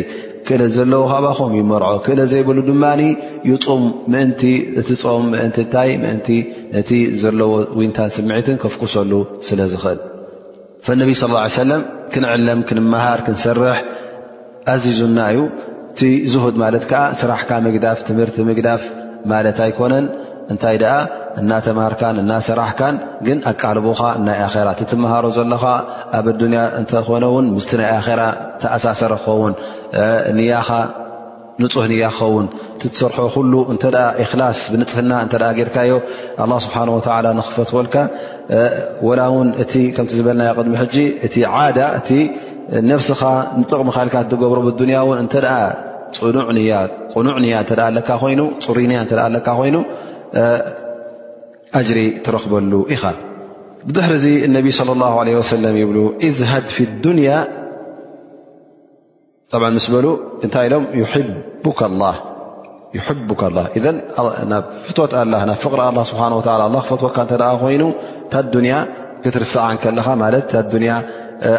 ክእለ 0.49 0.63
ዘለዎ 0.77 1.03
ካብኹም 1.11 1.53
ይመርዖ 1.59 1.93
ክእለ 2.07 2.21
ዘይብሉ 2.31 2.59
ድማኒ 2.69 3.03
ይፁም 3.51 3.85
ምእንቲ 4.13 4.43
እቲፆም 4.81 5.25
ምእንቲ 5.33 5.57
ንታይ 5.67 5.91
ምእንቲ 6.03 6.29
ነቲ 6.75 6.91
ዘለዎ 7.23 7.51
ውንታን 7.79 8.11
ስምዒትን 8.17 8.57
ከፍኩሰሉ 8.63 9.13
ስለ 9.47 9.61
ዝኽእል 9.75 10.01
ፈነቢ 10.87 11.11
ስለላ 11.21 11.39
ሰለም 11.61 11.83
ክንዕለም 12.13 12.61
ክንመሃር 12.69 13.21
ክንሰርሕ 13.27 13.79
ኣዚዙና 14.75 15.19
እዩ 15.33 15.41
እቲ 15.93 16.03
ዝህድ 16.33 16.55
ማለት 16.65 16.85
ከዓ 16.91 17.03
ስራሕካ 17.21 17.51
ምግዳፍ 17.67 17.99
ትምህርቲ 18.09 18.37
ምግዳፍ 18.49 18.85
ማለት 19.33 19.59
ኣይኮነን 19.67 20.07
እንታይ 20.53 20.77
ደኣ 20.83 20.95
እና 21.40 21.53
ተማሃርካን 21.66 22.16
እና 22.23 22.33
ሰራሕካን 22.49 22.97
ግ 23.27 23.35
ኣቃልቦኻ 23.51 24.01
ይ 24.40 24.42
ራ 24.66 24.68
ትመሃሮ 24.90 25.25
ዘለኻ 25.38 25.64
ኣብ 26.18 26.27
ያ 26.59 26.61
እተኮነን 26.81 27.47
ይ 27.57 27.64
ተኣሳሰረ 28.62 29.12
ክኸውን 29.25 29.55
ያኻ 30.51 30.68
ንፁህ 31.62 31.85
ያ 32.03 32.07
ክኸውን 32.18 32.47
ሰርሖ 33.01 33.35
ላ 33.97 34.03
ብንፅህና 34.73 35.12
ካዮ 35.77 35.92
ስብ 36.66 36.73
ክፈትወልካ 37.49 37.97
ላው 39.23 39.37
ዝበና 40.18 40.40
ድሚ 40.68 40.77
ኻ 43.23 43.35
ንጠቕሚ 43.62 43.90
ኻ 43.97 44.23
ገብሮያ 44.44 46.42
ኑዕያ 46.57 47.55
ያ 47.55 48.07
ይኑ 49.68 49.77
እጅሪ 51.79 52.01
ትረክበሉ 52.25 52.73
ኢኻ 52.95 53.05
ብድሕሪ 53.87 54.15
ዚ 54.25 54.27
اነቢ 54.49 54.67
صى 54.81 54.85
اله 55.23 55.37
ሰለ 55.53 55.65
ይብሉ 55.83 55.99
እዝሃድ 56.29 56.67
ፊ 56.75 56.77
لድንያ 56.91 57.31
طዓ 59.53 59.63
ምስ 59.77 59.87
በሉ 59.95 60.07
እንታይ 60.45 60.67
ኢሎም 60.69 60.85
ካ 61.79 61.83
ብ 63.29 63.35
ፍ 63.37 63.75
ናብ 64.53 64.65
ፍቕሪ 64.87 65.37
ه 65.43 66.05
ስብሓ 66.13 66.23
ክፈትወካ 66.85 67.19
እተ 67.31 67.35
ኮይኑ 67.63 67.83
ታዱንያ 68.33 68.75
ክትርስዓን 69.25 69.77
ከለኻ 69.83 70.07
ማለት 70.25 70.49
ያ 70.91 70.95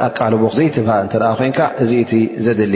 ኣቃልቦክ 0.07 0.53
ዘይትብሃ 0.59 0.93
እተ 1.05 1.15
ኮይንካ 1.39 1.59
እዚ 1.83 1.91
ቲ 2.11 2.15
ዘድሊ 2.45 2.75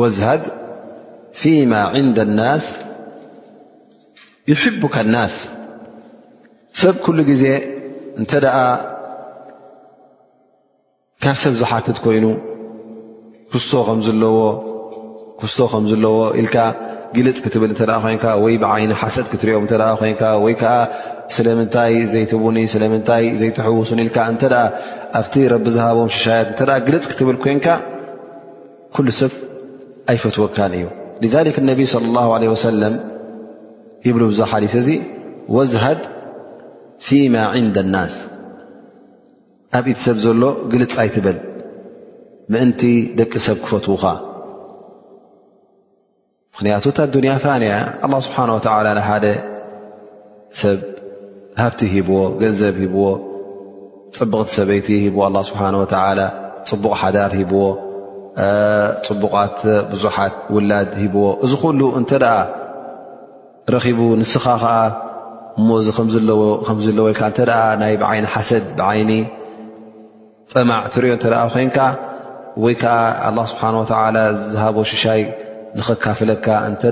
وዝሃድ 0.00 0.42
ፊማ 1.40 1.72
عንد 1.94 2.18
الናስ 2.26 2.64
يሕبካ 4.50 4.94
الናስ 5.04 5.34
ሰብ 6.82 6.94
ኩሉ 7.04 7.18
ግዜ 7.30 7.44
እንተ 8.20 8.32
ካብ 11.24 11.36
ሰብ 11.42 11.54
ዝሓትት 11.62 11.98
ኮይኑ 12.06 12.24
ቶ 13.52 13.82
ከዘለዎ 13.88 14.40
ልፅ 17.26 17.36
ክትብል 17.44 17.72
ን 18.14 18.18
ወይ 18.44 18.54
ብዓይኒ 18.62 18.90
ሓሰ 19.00 19.16
ክትሪኦም 19.32 19.66
ኮን 20.00 20.14
ወይ 20.44 20.54
ከዓ 20.60 20.72
ስለምንታይ 21.36 21.94
ዘይትኒ 22.12 22.56
ስለንታይ 22.72 23.24
ዘይተውሱን 23.40 24.00
እተ 24.06 24.16
ኣብቲ 25.20 25.34
ረቢ 25.52 25.66
ዝሃቦም 25.76 26.08
ሸሻያት 26.16 26.48
እተ 26.64 26.70
ግልፅ 26.88 27.04
ክትብል 27.12 27.36
ኮንካ 27.44 27.64
ኣይፈትወካ 30.10 30.56
እዩ 30.78 30.86
ذ 31.32 31.36
اነቢ 31.62 31.80
صى 31.92 31.98
الله 32.04 32.28
ሰለም 32.66 32.94
ብ 34.14 34.16
ብዙ 34.30 34.40
ሓሊ 34.52 34.64
እዚ 34.82 34.88
ወዝሃድ 35.56 36.02
ፊማ 37.06 37.34
ንد 37.66 37.76
الናስ 37.84 38.14
ኣብኢቲ 39.78 39.98
ሰብ 40.06 40.16
ዘሎ 40.24 40.42
ግልፅ 40.72 40.94
ኣይትበል 41.02 41.38
ምእንቲ 42.52 42.80
ደቂ 43.18 43.32
ሰብ 43.46 43.58
ክፈትውኻ 43.64 44.04
ምክንያቱ 46.54 46.84
ታዱንያ 46.98 47.32
ፋንያ 47.44 47.72
لله 48.02 48.20
ስብሓه 48.26 48.44
ና 48.96 48.98
ሓደ 49.08 49.26
ሰብ 50.62 50.80
ሃብቲ 51.60 51.80
ሂብዎ 51.94 52.18
ገንዘብ 52.42 52.74
ሂብዎ 52.82 53.04
ፅብቕቲ 54.18 54.48
ሰበይቲ 54.58 54.88
ሂዎ 55.04 55.16
ስብሓه 55.50 55.96
ፅቡቕ 56.70 56.92
ሓዳር 57.00 57.30
ሂብዎ 57.40 57.60
ፅቡቃት 59.06 59.58
ብዙሓት 59.92 60.34
ውላድ 60.56 60.90
ሂብዎ 61.00 61.24
እዚ 61.44 61.52
ኩሉ 61.62 61.80
እንተ 61.98 62.10
ደኣ 62.22 62.34
ረኪቡ 63.74 64.00
ንስኻ 64.20 64.44
ከዓ 64.62 64.72
እሞ 65.58 65.68
እዚ 65.82 65.88
ከምዘለዎ 65.96 67.06
ልካ 67.12 67.20
እተ 67.32 67.38
ናይ 67.82 67.92
ብዓይኒ 68.02 68.24
ሓሰድ 68.34 68.64
ብዓይኒ 68.78 69.12
ጠማዕ 70.52 70.80
ትሪኦ 70.92 71.14
እተ 71.18 71.24
ኮይንካ 71.54 71.78
ወይ 72.64 72.74
ከዓ 72.80 72.96
ኣላ 73.28 73.38
ስብሓን 73.52 73.74
ወተላ 73.82 74.16
ዝሃቦ 74.52 74.76
ሽሻይ 74.92 75.20
ንኽካፍለካ 75.78 76.46
እንተ 76.68 76.82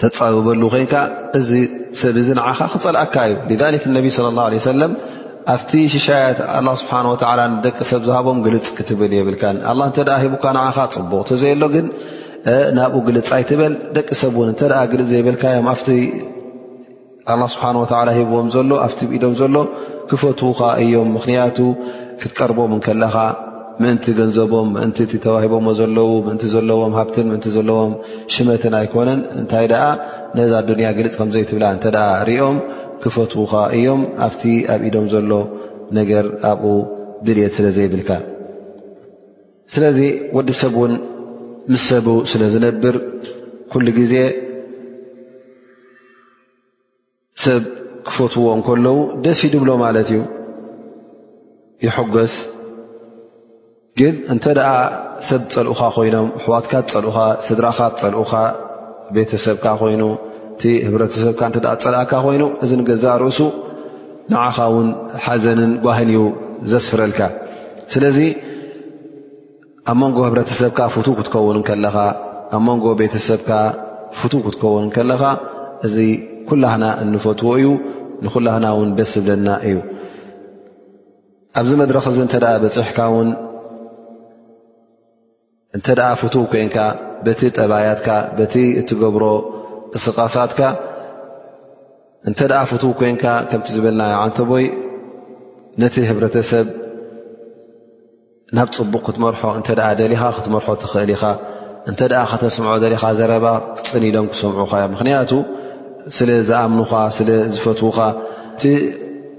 ተፀወበሉ 0.00 0.62
ኮይንካ 0.74 0.94
እዚ 1.40 1.50
ሰብ 2.00 2.16
እዚ 2.22 2.28
ንዓኻ 2.38 2.58
ክፀልኣካ 2.72 3.14
እዩ 3.30 3.36
ነብ 3.96 4.06
ለ 4.24 4.26
ላه 4.38 4.48
ለ 4.54 4.64
ሰለም 4.72 4.92
ኣብቲ 5.52 5.70
ሽሻያት 5.92 6.38
ኣላ 6.58 6.68
ስብሓን 6.80 7.06
ወተላ 7.12 7.40
ደቂ 7.64 7.76
ሰብ 7.88 8.02
ዝሃቦም 8.08 8.38
ግልፅ 8.44 8.68
ክትብል 8.76 9.12
የብልካን 9.16 9.56
ኣ 9.70 9.72
እተ 9.88 9.96
ሂቡካ 10.22 10.44
ንዓካ 10.56 10.78
ፅቡቅ 10.94 11.20
ተዘይ 11.30 11.54
ሎ 11.62 11.64
ግን 11.74 11.86
ናብኡ 12.76 13.00
ግልፃ 13.08 13.28
ይትበል 13.42 13.74
ደቂ 13.96 14.08
ሰብ 14.20 14.34
ውን 14.40 14.48
እንተኣ 14.52 14.78
ግልፅ 14.92 15.06
ዘይብልካእዮም 15.12 15.68
ስብሓወላ 17.54 18.08
ሂዎም 18.18 18.48
ሎኣቲ 18.70 19.00
ኢዶም 19.16 19.34
ዘሎ 19.40 19.56
ክፈትዉካ 20.10 20.60
እዮም 20.84 21.10
ምክንያቱ 21.16 21.58
ክትቀርቦም 22.22 22.72
ንከለካ 22.78 23.16
ምእንቲ 23.82 24.04
ገንዘቦም 24.18 24.68
ምእንቲ 24.74 24.98
እ 25.18 25.20
ተዋሂቦዎ 25.24 25.68
ዘለው 25.78 26.10
ምእንቲ 26.26 26.44
ዘለዎም 26.54 26.92
ሃብትን 26.98 27.26
ምእ 27.32 27.46
ዘለዎም 27.54 27.92
ሽመትን 28.34 28.74
ኣይኮነን 28.80 29.20
እንታይ 29.40 29.66
ደኣ 29.72 29.84
ነዛ 30.38 30.52
ዱንያ 30.68 30.88
ግልፅ 30.98 31.14
ከምዘይትብላ 31.20 31.64
እንተኣ 31.76 31.96
ርኦም 32.28 32.56
ክፈትውካ 33.04 33.54
እዮም 33.76 34.02
ኣብቲ 34.26 34.42
ኣብ 34.74 34.82
ኢዶም 34.88 35.06
ዘሎ 35.14 35.30
ነገር 35.98 36.26
ኣብኡ 36.50 36.70
ድልት 37.26 37.52
ስለ 37.56 37.66
ዘይብልካ 37.76 38.10
ስለዚ 39.74 39.98
ወዲ 40.36 40.48
ሰብ 40.60 40.74
እውን 40.78 40.94
ምስ 41.72 41.82
ሰቡ 41.90 42.06
ስለ 42.30 42.42
ዝነብር 42.54 42.96
ኩሉ 43.72 43.86
ግዜ 43.98 44.14
ሰብ 47.44 47.62
ክፈትዎ 48.08 48.46
እንከለዉ 48.56 48.96
ደስ 49.24 49.38
ይድብሎ 49.46 49.70
ማለት 49.84 50.08
እዩ 50.14 50.20
ይሐገስ 51.86 52.34
ግን 54.00 54.14
እንተ 54.32 54.44
ደኣ 54.58 54.68
ሰብ 55.28 55.42
ፀልኡካ 55.54 55.82
ኮይኖም 55.96 56.28
ኣሕዋትካ 56.38 56.74
ፀልኡካ 56.94 57.18
ስድራካ 57.48 57.80
ፀልኡካ 58.02 58.32
ቤተሰብካ 59.16 59.66
ኮይኑ 59.82 60.02
እቲ 60.54 60.62
ህብረተሰብካ 60.86 61.40
እተ 61.50 61.58
ፀላእካ 61.84 62.12
ኮይኑ 62.24 62.42
እዚ 62.64 62.70
ንገዛእ 62.80 63.16
ርእሱ 63.22 63.38
ንዓኻ 64.30 64.56
ውን 64.74 64.88
ሓዘንን 65.24 65.72
ጓህን 65.84 66.08
እዩ 66.12 66.20
ዘስፍረልካ 66.70 67.20
ስለዚ 67.92 68.18
ኣብ 69.90 69.96
መንጎ 70.02 70.18
ህብረተሰብካ 70.26 70.78
ፍቱ 70.94 71.06
ክትከውን 71.18 71.58
ከለኻ 71.68 71.96
ኣብ 72.56 72.62
መንጎ 72.68 72.84
ቤተሰብካ 73.00 73.50
ፍቱ 74.18 74.32
ክትከውን 74.44 74.86
ከለኻ 74.96 75.22
እዚ 75.88 75.96
ኩላህና 76.50 76.84
እንፈትዎ 77.02 77.50
እዩ 77.60 77.66
ንኩላህና 78.26 78.64
እውን 78.76 78.90
በስ 78.98 79.10
ዝብለና 79.16 79.48
እዩ 79.70 79.76
ኣብዚ 81.60 81.70
መድረክ 81.82 82.06
እዚ 82.12 82.18
እንተኣ 82.26 82.44
በፂሕካ 82.66 82.98
ውን 83.16 83.28
እንተኣ 85.76 86.00
ፍቱ 86.22 86.34
ኮንካ 86.54 86.78
በቲ 87.26 87.40
ጠባያትካ 87.58 88.08
በቲ 88.38 88.54
እትገብሮ 88.80 89.22
እስቓሳትካ 89.98 90.60
እንተ 92.28 92.40
ደኣ 92.50 92.60
ፍትዉ 92.70 92.90
ኮይንካ 92.98 93.24
ከምቲ 93.48 93.66
ዝብልናዮ 93.76 94.14
ኣንተ 94.24 94.38
ቦይ 94.50 94.64
ነቲ 95.82 95.94
ህብረተሰብ 96.10 96.66
ናብ 98.56 98.68
ፅቡቕ 98.78 99.02
ክትመርሖ 99.06 99.40
እንተ 99.58 99.68
ኣ 99.88 99.90
ደሊኻ 100.00 100.22
ክትመርሖ 100.36 100.68
ትኽእል 100.82 101.10
ኢኻ 101.14 101.22
እንተ 101.90 102.00
ኣ 102.22 102.22
ከተስምዖ 102.30 102.72
ዘሊኻ 102.84 103.02
ዘረባ 103.18 103.46
ክፅኒኢሎም 103.78 104.26
ክሰምዑካ 104.32 104.72
ዮም 104.82 104.90
ምኽንያቱ 104.94 105.32
ስለ 106.16 106.28
ዝኣምኑኻ 106.48 106.92
ስለ 107.16 107.28
ዝፈትውካ 107.54 107.98
እቲ 108.56 108.62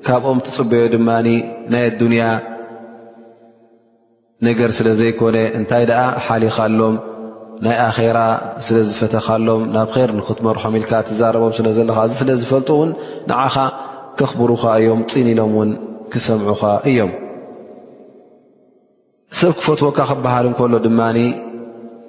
ካብኦም 0.05 0.39
ትፅበዮ 0.45 0.83
ድማኒ 0.95 1.27
ናይ 1.73 1.83
ኣዱንያ 1.89 2.23
ነገር 4.47 4.69
ስለ 4.77 4.87
ዘይኮነ 4.99 5.37
እንታይ 5.59 5.83
ደኣ 5.89 6.01
ሓሊኻሎም 6.27 6.95
ናይ 7.63 7.77
ኣኼራ 7.89 8.19
ስለ 8.65 8.75
ዝፈተኻሎም 8.89 9.61
ናብ 9.75 9.91
ር 10.07 10.09
ንኽትመርሖም 10.19 10.73
ኢልካ 10.79 10.91
ትዛረቦም 11.07 11.51
ስለ 11.57 11.67
ዘለካ 11.77 11.97
እዚ 12.07 12.13
ስለ 12.21 12.29
ዝፈልጡ 12.41 12.69
እውን 12.77 12.89
ንዓኻ 13.29 13.55
ከኽብሩካ 14.19 14.63
እዮም 14.81 15.01
ፂን 15.11 15.27
ኢሎም 15.33 15.53
ውን 15.59 15.69
ክሰምዑኻ 16.13 16.61
እዮም 16.91 17.11
ሰብ 19.41 19.53
ክፈትዎካ 19.59 19.99
ክበሃል 20.09 20.45
እንከሎ 20.49 20.73
ድማኒ 20.87 21.19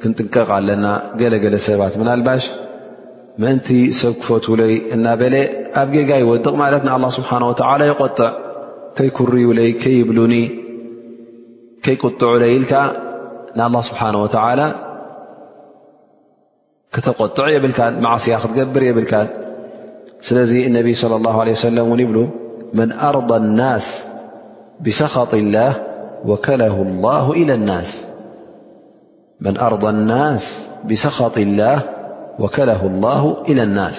ክንጥንቀቕ 0.02 0.48
ኣለና 0.56 0.86
ገለገለ 1.20 1.54
ሰባት 1.66 1.94
ምናልባሽ 2.00 2.44
ምእንቲ 3.42 3.68
ሰብ 4.00 4.14
ክፈትውለይ 4.22 4.74
እናበለ 4.96 5.34
ኣብ 5.82 5.88
ጌጋ 5.96 6.10
ይወድቕ 6.22 6.52
ማለት 6.64 6.82
ንኣላ 6.88 7.04
ስብሓን 7.18 7.44
ወተዓላ 7.50 7.80
ይቆጥዕ 7.90 8.30
ከይኩርው 8.98 9.52
ለይ 9.60 9.70
ከይብሉኒ 9.84 10.34
ከይቁጥዑለይ 11.86 12.52
ኢልካ 12.58 12.74
ንኣላ 13.58 13.74
ስብሓን 13.90 14.16
ወተዓላ 14.24 14.60
ተቆጥዕ 17.06 17.46
ብል 17.62 17.72
ማስያ 18.04 18.36
ክትገብር 18.42 18.82
የብል 18.88 19.06
ስለ 20.26 20.36
اነቢ 20.68 20.86
صلى 21.02 21.14
الله 21.18 21.34
عله 21.42 21.52
ل 21.76 21.80
ይብ 22.02 22.10
ن 22.88 22.90
ض 23.30 23.32
له 27.04 27.26
إلى 27.40 27.54
الናስ 33.68 33.98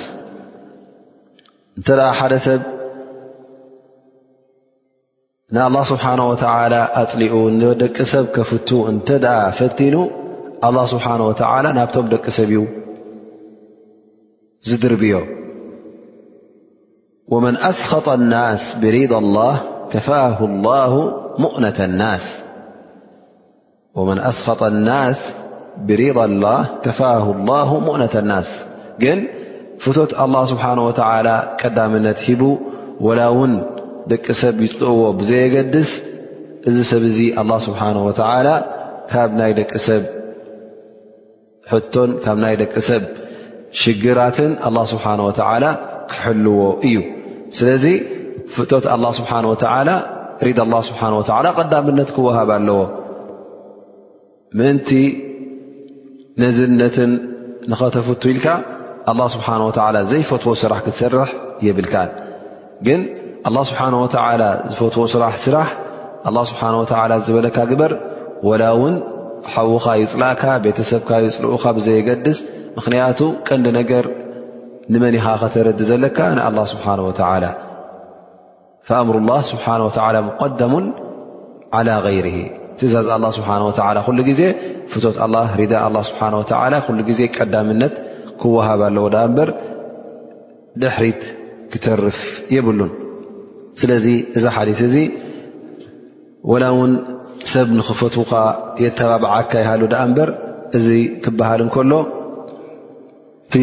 እተ 1.79 1.89
ሓደ 2.19 2.33
ሰብ 2.47 2.61
الله 5.63 5.83
ስብنه 5.91 6.23
ول 6.31 6.75
ኣፅሊኡ 7.01 7.33
ደቂ 7.81 7.97
ሰብ 8.13 8.25
كፍ 8.37 8.49
እተ 8.57 8.69
ፈትኑ 9.59 9.95
ኣ 10.65 10.67
ስብሓንه 10.91 11.23
ወተላ 11.29 11.65
ናብቶም 11.77 12.05
ደቂ 12.13 12.25
ሰብ 12.37 12.49
እዩ 12.53 12.59
ዝድርብዮ 14.67 15.15
መን 17.43 17.55
ኣስኸጠ 17.69 18.07
ናስ 18.31 18.61
ብሪض 18.81 19.13
ላ 19.35 19.37
ከፋ 19.91 20.07
لላ 26.25 26.49
ሙእነة 27.87 28.17
ናስ 28.29 28.49
ግን 29.03 29.19
ፍትት 29.83 30.11
ላه 30.35 30.43
ስብሓه 30.53 30.77
ወላ 30.87 31.27
ቀዳምነት 31.61 32.19
ሂቡ 32.27 32.41
ወላ 33.05 33.19
ውን 33.39 33.53
ደቂ 34.11 34.25
ሰብ 34.43 34.55
ይፅእዎ 34.65 34.99
ብዘየገድስ 35.21 35.91
እዚ 36.69 36.77
ሰብ 36.91 37.03
እዚ 37.13 37.19
ኣ 37.41 37.43
ስብሓ 37.69 37.81
ላ 38.47 38.49
ካብ 39.11 39.29
ናይ 39.39 39.51
ደቂ 39.59 39.71
ሰብ 39.89 40.03
ሕቶን 41.71 42.09
ካብ 42.23 42.37
ናይ 42.43 42.53
ደቂ 42.61 42.73
ሰብ 42.89 43.03
ሽግራትን 43.81 44.51
ኣላ 44.67 44.77
ስብሓን 44.91 45.19
ወተዓላ 45.27 45.65
ክፍሕልዎ 46.11 46.59
እዩ 46.87 46.97
ስለዚ 47.57 47.85
ፍጦት 48.55 48.85
ኣላ 48.95 49.05
ስብሓን 49.19 49.45
ወተዓላ 49.51 49.89
ሪድ 50.45 50.59
ኣላ 50.65 50.75
ስብሓን 50.89 51.13
ወዓላ 51.19 51.47
ቀዳምነት 51.59 52.09
ክወሃብ 52.15 52.49
ኣለዎ 52.57 52.81
ምእንቲ 54.59 54.89
ነዝነትን 56.41 57.11
ንኸተፍትኢልካ 57.71 58.47
ኣላ 59.11 59.21
ስብሓን 59.35 59.61
ወላ 59.67 59.95
ዘይፈትዎ 60.11 60.53
ስራሕ 60.63 60.79
ክትሰርሕ 60.85 61.29
የብልካን 61.65 62.09
ግን 62.87 63.01
ኣላ 63.49 63.57
ስብሓን 63.69 63.95
ወተዓላ 64.03 64.43
ዝፈትዎ 64.71 65.03
ስራሕ 65.15 65.35
ስራሕ 65.45 65.69
ኣ 66.29 66.31
ስብሓን 66.51 66.75
ወላ 66.81 67.13
ዝበለካ 67.25 67.57
ግበር 67.71 67.91
ወላ 68.47 68.63
ውን 68.81 68.95
ሓውካ 69.53 69.85
ይፅላእካ 70.01 70.43
ቤተሰብካ 70.65 71.09
ይፅልኡካ 71.25 71.63
ብዘየገድስ 71.77 72.37
ምክንያቱ 72.77 73.19
ቀንዲ 73.47 73.65
ነገር 73.79 74.05
ንመን 74.93 75.15
ኻ 75.23 75.25
ከተረዲ 75.41 75.79
ዘለካ 75.89 76.17
ንኣ 76.37 76.45
ስብሓን 76.73 76.99
ላ 77.43 77.47
ኣምሩ 79.01 79.15
ላه 79.31 79.41
ስብሓነه 79.51 80.21
ሙቀዳሙን 80.29 80.85
ላى 81.87 81.95
غይር 82.05 82.27
ትእዛዝ 82.79 83.07
ኣه 83.15 83.29
ስብሓ 83.37 83.49
ኩሉ 84.07 84.19
ግዜ 84.29 84.41
ፍቶት 84.91 85.17
ሪዳ 85.61 85.73
ስብሓ 86.09 86.21
ሉ 86.97 86.99
ግዜ 87.09 87.19
ቀዳምነት 87.37 87.93
ክወሃብ 88.41 88.81
ኣለው 88.87 89.05
ዳ 89.13 89.21
እበር 89.27 89.49
ድሕሪት 90.81 91.21
ክተርፍ 91.71 92.19
የብሉን 92.55 92.91
ስለዚ 93.81 94.07
እዚ 94.37 94.43
ሓሊት 94.55 94.79
እዚ 94.87 94.95
ላ 96.63 96.67
ውን 96.79 96.91
ሰብ 97.51 97.67
ንኽፈትውካ 97.77 98.33
የተባብዓካ 98.83 99.51
ይሃሉ 99.63 99.83
ዳኣ 99.91 100.01
እምበር 100.07 100.29
እዚ 100.77 100.87
ክበሃል 101.23 101.59
እንከሎ 101.65 101.91
ቲ 103.53 103.57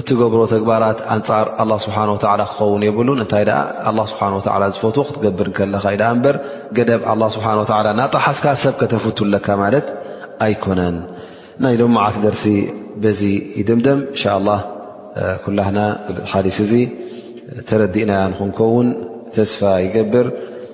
እትገብሮ 0.00 0.40
ተግባራት 0.54 0.98
ኣንፃር 1.14 1.46
ኣላ 1.62 1.72
ስብሓን 1.84 2.10
ወዓላ 2.14 2.42
ክኸውን 2.50 2.82
የብሉን 2.86 3.18
እንታይ 3.24 3.44
ደኣ 3.48 3.58
ኣላ 3.90 3.98
ስብሓን 4.12 4.34
ዓላ 4.54 4.64
ዝፈትዎ 4.76 5.02
ክትገብር 5.08 5.48
ከለካ 5.58 5.84
ዩዳ 5.94 6.04
እምበር 6.14 6.36
ገደብ 6.78 7.02
ኣላ 7.12 7.22
ስብሓን 7.36 7.58
ወላ 7.62 7.86
ናጣሓስካ 8.00 8.46
ሰብ 8.64 8.74
ከተፍትለካ 8.80 9.46
ማለት 9.62 9.86
ኣይኮነን 10.46 10.96
ናይ 11.64 11.74
ልማዓት 11.82 12.16
ደርሲ 12.24 12.44
በዚ 13.04 13.20
ይድምደም 13.60 14.00
እንሻ 14.12 14.24
ላ 14.48 14.56
ኩላህና 15.44 15.78
ሓሊስ 16.32 16.58
እዚ 16.66 16.72
ተረዲእናያ 17.68 18.22
ንክንከውን 18.32 18.88
ተስፋ 19.36 19.60
ይገብር 19.84 20.26